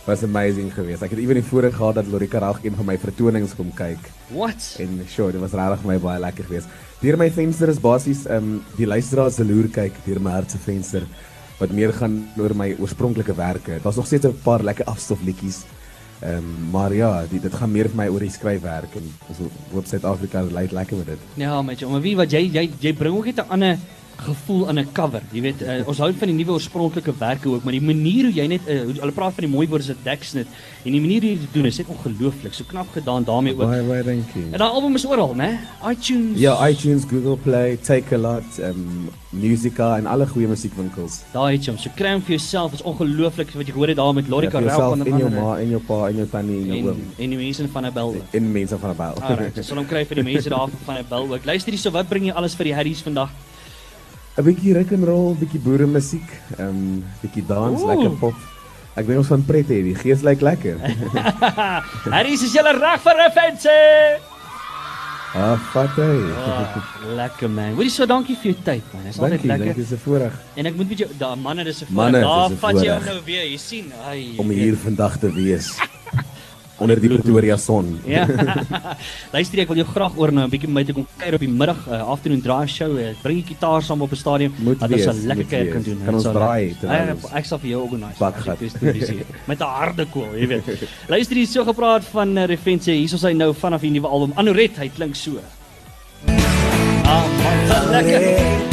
was 0.06 0.22
amazing 0.26 0.72
geweest. 0.74 1.02
Ek 1.06 1.12
het 1.14 1.20
ewen 1.22 1.38
die 1.38 1.46
voorreg 1.46 1.76
gehad 1.76 1.94
dat 2.00 2.08
Lorika 2.10 2.40
Raug 2.42 2.58
een 2.64 2.74
van 2.74 2.88
my 2.88 2.96
vertonings 2.98 3.54
kom 3.54 3.70
kyk. 3.74 4.08
What? 4.34 4.74
En 4.82 4.96
sure, 5.08 5.32
dit 5.32 5.42
was 5.42 5.54
regtig 5.54 5.84
my 5.86 5.98
baie 6.02 6.22
lekker 6.22 6.48
geweest. 6.48 6.70
Deur 7.02 7.18
my 7.18 7.28
venster 7.30 7.70
is 7.70 7.78
basies 7.82 8.24
ehm 8.26 8.56
um, 8.56 8.64
die 8.78 8.86
luisteraars 8.86 9.38
se 9.38 9.46
loer 9.46 9.68
kyk 9.70 9.94
deur 10.06 10.20
my 10.22 10.34
hart 10.38 10.50
se 10.50 10.58
venster 10.58 11.06
wat 11.60 11.70
meer 11.70 11.92
gaan 11.94 12.18
oor 12.40 12.54
my 12.58 12.72
oorspronklike 12.80 13.34
werke. 13.38 13.78
Daar's 13.82 13.96
nog 13.96 14.06
steeds 14.06 14.26
'n 14.26 14.42
paar 14.42 14.62
lekker 14.62 14.84
afstofliedjies. 14.84 15.62
Ehm 16.22 16.36
um, 16.36 16.70
maar 16.70 16.94
ja, 16.94 17.24
die, 17.30 17.40
dit 17.40 17.54
gaan 17.54 17.70
meer 17.70 17.88
vir 17.88 17.96
my 17.96 18.08
oor 18.08 18.20
die 18.20 18.30
skryfwerk 18.30 18.94
en 18.94 19.06
ons 19.28 19.38
hoop 19.72 19.86
Suid-Afrika 19.86 20.42
lei 20.50 20.68
lekker 20.70 20.96
met 20.96 21.06
dit. 21.06 21.18
Ja, 21.34 21.62
met 21.62 21.78
jou. 21.78 21.90
Maar 21.90 22.00
wie 22.00 22.16
wat 22.16 22.30
jy 22.30 22.50
jy 22.50 22.70
jy 22.80 22.94
bring 22.94 23.16
ook 23.16 23.24
net 23.24 23.38
'n 23.38 23.50
ander 23.50 23.78
gevoel 24.26 24.68
aan 24.68 24.78
'n 24.78 24.88
cover. 24.92 25.22
Jy 25.32 25.40
weet, 25.40 25.62
uh, 25.62 25.88
ons 25.88 25.98
hou 25.98 26.12
van 26.12 26.28
die 26.28 26.36
nuwe 26.36 26.52
oorspronklike 26.52 27.12
werke 27.18 27.48
ook, 27.48 27.64
maar 27.64 27.72
die 27.72 27.82
manier 27.82 28.24
hoe 28.24 28.34
jy 28.34 28.46
net 28.46 28.60
uh, 28.68 28.80
hulle 29.00 29.12
praat 29.12 29.34
van 29.34 29.44
die 29.46 29.52
mooi 29.54 29.66
woorde 29.68 29.84
se 29.84 29.96
deksnit 30.02 30.46
en 30.84 30.92
die 30.92 31.00
manier 31.00 31.20
hoe 31.20 31.30
jy 31.30 31.38
dit 31.40 31.52
doen 31.54 31.66
is 31.66 31.78
net 31.78 31.86
ongelooflik. 31.88 32.54
So 32.54 32.64
knap 32.68 32.86
gedaan 32.92 33.24
daarmee 33.24 33.52
ook. 33.52 33.66
Baie 33.66 33.82
baie 33.82 34.02
dankie. 34.02 34.44
En 34.52 34.58
daai 34.58 34.70
album 34.70 34.94
is 34.94 35.06
oral, 35.06 35.34
né? 35.34 35.58
iTunes. 35.90 36.38
Ja, 36.38 36.68
iTunes, 36.68 37.04
Google 37.04 37.36
Play, 37.36 37.76
Take 37.76 38.14
a 38.14 38.18
Lot, 38.18 38.58
um, 38.58 39.10
Musica 39.30 39.96
en 39.96 40.06
alle 40.06 40.26
goeie 40.26 40.48
musiekwinkels. 40.48 41.22
Daar 41.32 41.50
het 41.52 41.64
jy 41.64 41.72
hom. 41.72 41.80
So 41.80 41.90
kry 41.94 42.12
hom 42.12 42.22
vir 42.22 42.36
jouself. 42.36 42.72
Is 42.72 42.82
ongelooflik 42.82 43.50
wat 43.54 43.66
jy 43.66 43.72
gehoor 43.72 43.88
het 43.88 43.96
daar 43.96 44.14
met 44.14 44.28
Lori 44.28 44.46
Ja, 44.46 44.50
vir 44.50 44.60
Karel 44.60 44.68
jouself 44.68 44.98
van 44.98 45.06
en 45.06 45.18
jou 45.18 45.30
ma 45.30 45.58
en 45.58 45.68
jou 45.68 45.80
pa 45.86 46.08
en 46.08 46.16
jou 46.16 46.26
tannie 46.26 46.60
en 46.60 46.66
jou 46.66 46.88
oom 46.88 47.00
en 47.18 47.30
die 47.30 47.38
mense 47.38 47.68
van 47.68 47.86
'n 47.86 47.92
bel. 47.92 48.16
en 48.30 48.52
mense 48.52 48.78
van 48.78 48.90
'n 48.90 48.96
bel. 48.96 49.14
Alright, 49.22 49.54
so 49.56 49.62
sal 49.62 49.76
hom 49.76 49.86
kry 49.86 50.04
vir 50.04 50.14
die 50.16 50.24
mense 50.32 50.48
daar 50.48 50.68
van 50.84 50.96
'n 50.96 51.06
bel 51.08 51.32
ook. 51.32 51.44
Luister 51.44 51.72
hierso, 51.72 51.90
wat 51.90 52.08
bring 52.08 52.26
jy 52.26 52.32
alles 52.32 52.54
vir 52.54 52.64
die 52.64 52.74
Harrys 52.74 53.02
vandag? 53.02 53.30
'n 54.38 54.44
bietjie 54.44 54.72
rock 54.74 54.92
and 54.92 55.04
roll, 55.04 55.34
bietjie 55.36 55.60
boere 55.60 55.86
musiek, 55.86 56.28
ehm 56.58 56.68
um, 56.68 57.04
bietjie 57.20 57.44
dans, 57.46 57.80
Ooh. 57.80 57.88
lekker 57.92 58.16
pop. 58.20 58.34
Ek 58.96 59.06
dink 59.06 59.18
ons 59.22 59.28
van 59.32 59.44
pret 59.44 59.68
hê, 59.72 59.78
die 59.84 59.94
gees 59.96 60.20
lyk 60.24 60.40
lekker. 60.44 60.76
Harrys 62.14 62.42
is 62.44 62.52
julle 62.52 62.72
reg 62.76 63.00
vir 63.00 63.16
'n 63.16 63.30
fancy. 63.36 63.78
ah, 65.34 65.56
fat 65.72 65.96
hy. 65.96 66.16
Oh, 66.36 66.80
lekker 67.16 67.48
man. 67.48 67.72
Hoorie 67.76 67.90
so 67.92 68.04
dankie 68.06 68.36
vir 68.36 68.52
jou 68.52 68.58
tyd 68.64 68.84
man. 68.92 69.04
Dit 69.04 69.14
is 69.14 69.20
altyd 69.20 69.44
lekker. 69.44 69.66
dankie, 69.66 69.82
dis 69.82 69.92
'n 69.92 70.00
voorreg 70.04 70.34
En 70.56 70.66
ek 70.66 70.74
moet 70.76 70.88
met 70.88 70.98
jou 70.98 71.08
daai 71.18 71.36
manne 71.36 71.64
dis 71.64 71.80
'n 71.82 71.86
voorreg. 71.92 72.20
Daar 72.22 72.50
'n 72.50 72.56
vat 72.56 72.76
jy 72.82 72.90
hom 72.92 73.04
nou 73.04 73.20
weer. 73.24 73.44
Jy 73.48 73.56
sien, 73.58 73.92
ai. 74.08 74.34
om 74.38 74.48
hier 74.48 74.76
vandag 74.76 75.16
te 75.18 75.32
wees. 75.32 75.76
Onder 76.82 77.00
die 77.00 77.08
Pretoria 77.12 77.56
son. 77.56 77.92
Ja. 78.06 78.26
Luister 79.34 79.62
ek 79.62 79.68
wil 79.70 79.76
jou 79.82 79.86
graag 79.88 80.16
oor 80.18 80.32
nou 80.34 80.44
'n 80.46 80.50
bietjie 80.50 80.68
met 80.68 80.74
my 80.74 80.84
te 80.88 80.92
kom 80.96 81.06
kuier 81.18 81.34
op 81.38 81.40
die 81.44 81.48
middag 81.48 81.80
uh, 81.88 82.00
afternoon 82.14 82.42
drive 82.42 82.68
show. 82.72 82.90
Uh, 82.98 83.12
bring 83.22 83.38
jy 83.40 83.44
gitaar 83.54 83.82
saam 83.82 84.02
op 84.02 84.10
'n 84.12 84.16
stadion 84.16 84.52
dat 84.58 84.82
ons 84.82 84.90
wees, 84.90 85.06
'n 85.06 85.26
lekker 85.26 85.46
kuier 85.46 85.64
wees. 85.64 85.72
kan 85.74 85.82
doen. 85.82 85.98
Kan 86.04 86.14
Dit 86.14 86.26
ons 86.26 86.34
draai 86.36 86.64
lekker- 86.66 86.80
terwyl 86.80 87.06
Ja, 87.06 87.12
ons- 87.14 87.32
Ek 87.32 87.44
sal 87.44 87.58
vir 87.58 87.70
jou 87.70 87.82
organise. 87.82 88.18
Bakgat. 88.18 88.58
Met 89.46 89.58
'n 89.60 89.64
harde 89.64 90.06
koel, 90.06 90.28
jy 90.36 90.46
weet. 90.46 90.64
Luister 91.12 91.36
hier 91.36 91.46
so 91.46 91.64
gepraat 91.64 92.04
van 92.04 92.36
uh, 92.38 92.44
Refense. 92.46 92.90
Hier 92.90 93.12
is 93.14 93.22
hy 93.22 93.32
nou 93.32 93.52
vanaf 93.54 93.80
die 93.80 93.90
nuwe 93.90 94.08
album 94.08 94.32
Anoret. 94.36 94.76
Hy 94.78 94.88
klink 94.88 95.14
so. 95.14 95.38
Ah, 97.04 97.24
wat 97.68 97.90
lekker. 97.90 98.71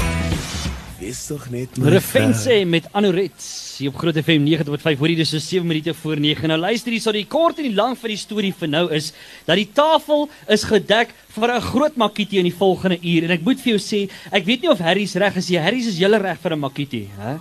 Wees 1.09 1.25
tog 1.25 1.47
net 1.49 1.77
Refense 1.81 2.53
met 2.69 2.85
Anoret 2.93 3.45
hier 3.79 3.89
op 3.89 3.95
Groot 3.97 4.17
FM 4.19 4.43
90.5 4.45 4.99
hoor 4.99 5.09
jy 5.09 5.15
dis 5.17 5.31
so 5.33 5.41
7 5.41 5.65
minute 5.65 5.95
voor 5.97 6.19
9 6.21 6.51
nou 6.51 6.57
luister 6.61 6.93
hier 6.93 7.01
so 7.01 7.13
die 7.15 7.25
kort 7.25 7.57
en 7.57 7.65
die 7.65 7.73
lank 7.73 7.97
van 7.97 8.13
die 8.13 8.19
storie 8.19 8.51
vir 8.59 8.69
nou 8.69 8.83
is 8.93 9.07
dat 9.47 9.57
die 9.57 9.65
tafel 9.73 10.27
is 10.53 10.67
gedek 10.69 11.15
vir 11.33 11.55
'n 11.55 11.65
groot 11.71 11.97
makiti 11.97 12.37
in 12.37 12.45
die 12.45 12.53
volgende 12.53 12.99
uur. 13.01 13.23
En 13.23 13.31
ek 13.31 13.41
moet 13.41 13.57
vir 13.57 13.71
jou 13.73 13.81
sê 13.81 14.09
ek 14.31 14.45
weet 14.45 14.61
nie 14.61 14.69
of 14.69 14.79
Harry's 14.79 15.15
reg 15.15 15.35
is 15.35 15.49
nie. 15.49 15.57
Harry's 15.57 15.87
is 15.87 15.97
julle 15.97 16.21
reg 16.21 16.37
vir 16.37 16.53
'n 16.53 16.59
makiti 16.59 17.09
hè 17.17 17.39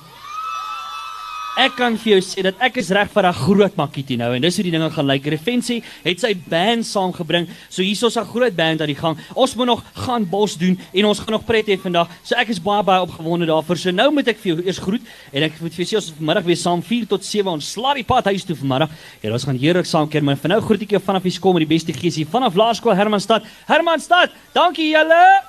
Ek 1.59 1.73
kan 1.75 1.97
vir 1.99 2.13
jou 2.13 2.19
sê 2.23 2.45
dat 2.47 2.61
ek 2.63 2.77
is 2.79 2.93
reg 2.95 3.09
vir 3.11 3.27
'n 3.27 3.35
groot 3.35 3.75
makiti 3.77 4.17
nou 4.17 4.31
en 4.33 4.41
dis 4.41 4.57
hoe 4.57 4.63
die 4.63 4.71
dinge 4.71 4.91
gaan 4.91 5.07
lyk. 5.07 5.27
Refensie 5.27 5.83
het 6.05 6.21
sy 6.21 6.33
band 6.35 6.87
saamgebring. 6.87 7.49
So 7.69 7.83
hier's 7.83 8.17
'n 8.17 8.25
groot 8.25 8.55
band 8.55 8.81
aan 8.81 8.87
die 8.87 8.95
gang. 8.95 9.19
Ons 9.35 9.57
moet 9.57 9.67
nog 9.67 9.83
gaan 9.95 10.25
bos 10.25 10.57
doen 10.57 10.79
en 10.95 11.05
ons 11.05 11.19
gaan 11.19 11.33
nog 11.33 11.45
pret 11.45 11.67
hê 11.67 11.77
vandag. 11.77 12.09
So 12.23 12.37
ek 12.37 12.49
is 12.51 12.61
baie 12.61 12.85
baie 12.85 13.03
opgewonde 13.03 13.47
daarvoor. 13.47 13.77
So 13.77 13.91
nou 13.91 14.13
moet 14.13 14.29
ek 14.29 14.39
vir 14.39 14.55
jou 14.55 14.67
eers 14.67 14.79
groet 14.79 15.03
en 15.33 15.43
ek 15.43 15.61
moet 15.61 15.75
vir 15.75 15.85
jou 15.85 15.87
sê 15.87 15.97
ons 15.97 16.13
vanmiddag 16.19 16.45
weer 16.45 16.57
saam 16.57 16.83
4 16.83 17.07
tot 17.07 17.25
7 17.25 17.51
ons 17.51 17.73
slaat 17.73 17.97
die 17.97 18.05
pad 18.05 18.25
huis 18.27 18.45
toe 18.45 18.55
vanmiddag. 18.55 18.91
En 19.23 19.33
ons 19.33 19.45
gaan 19.45 19.59
heerlik 19.59 19.87
saam 19.87 20.09
kuier, 20.09 20.23
maar 20.23 20.37
vir 20.37 20.49
nou 20.51 20.61
groet 20.61 20.83
ek 20.83 20.91
jou 20.91 21.01
vanaf 21.01 21.23
die 21.23 21.33
skool 21.33 21.55
met 21.55 21.69
die 21.69 21.75
beste 21.75 21.93
gees 21.93 22.15
hier 22.15 22.27
vanaf 22.27 22.55
Laerskool 22.55 22.95
Hermanstad. 22.95 23.43
Hermanstad, 23.67 24.31
dankie 24.55 24.95
julle. 24.95 25.43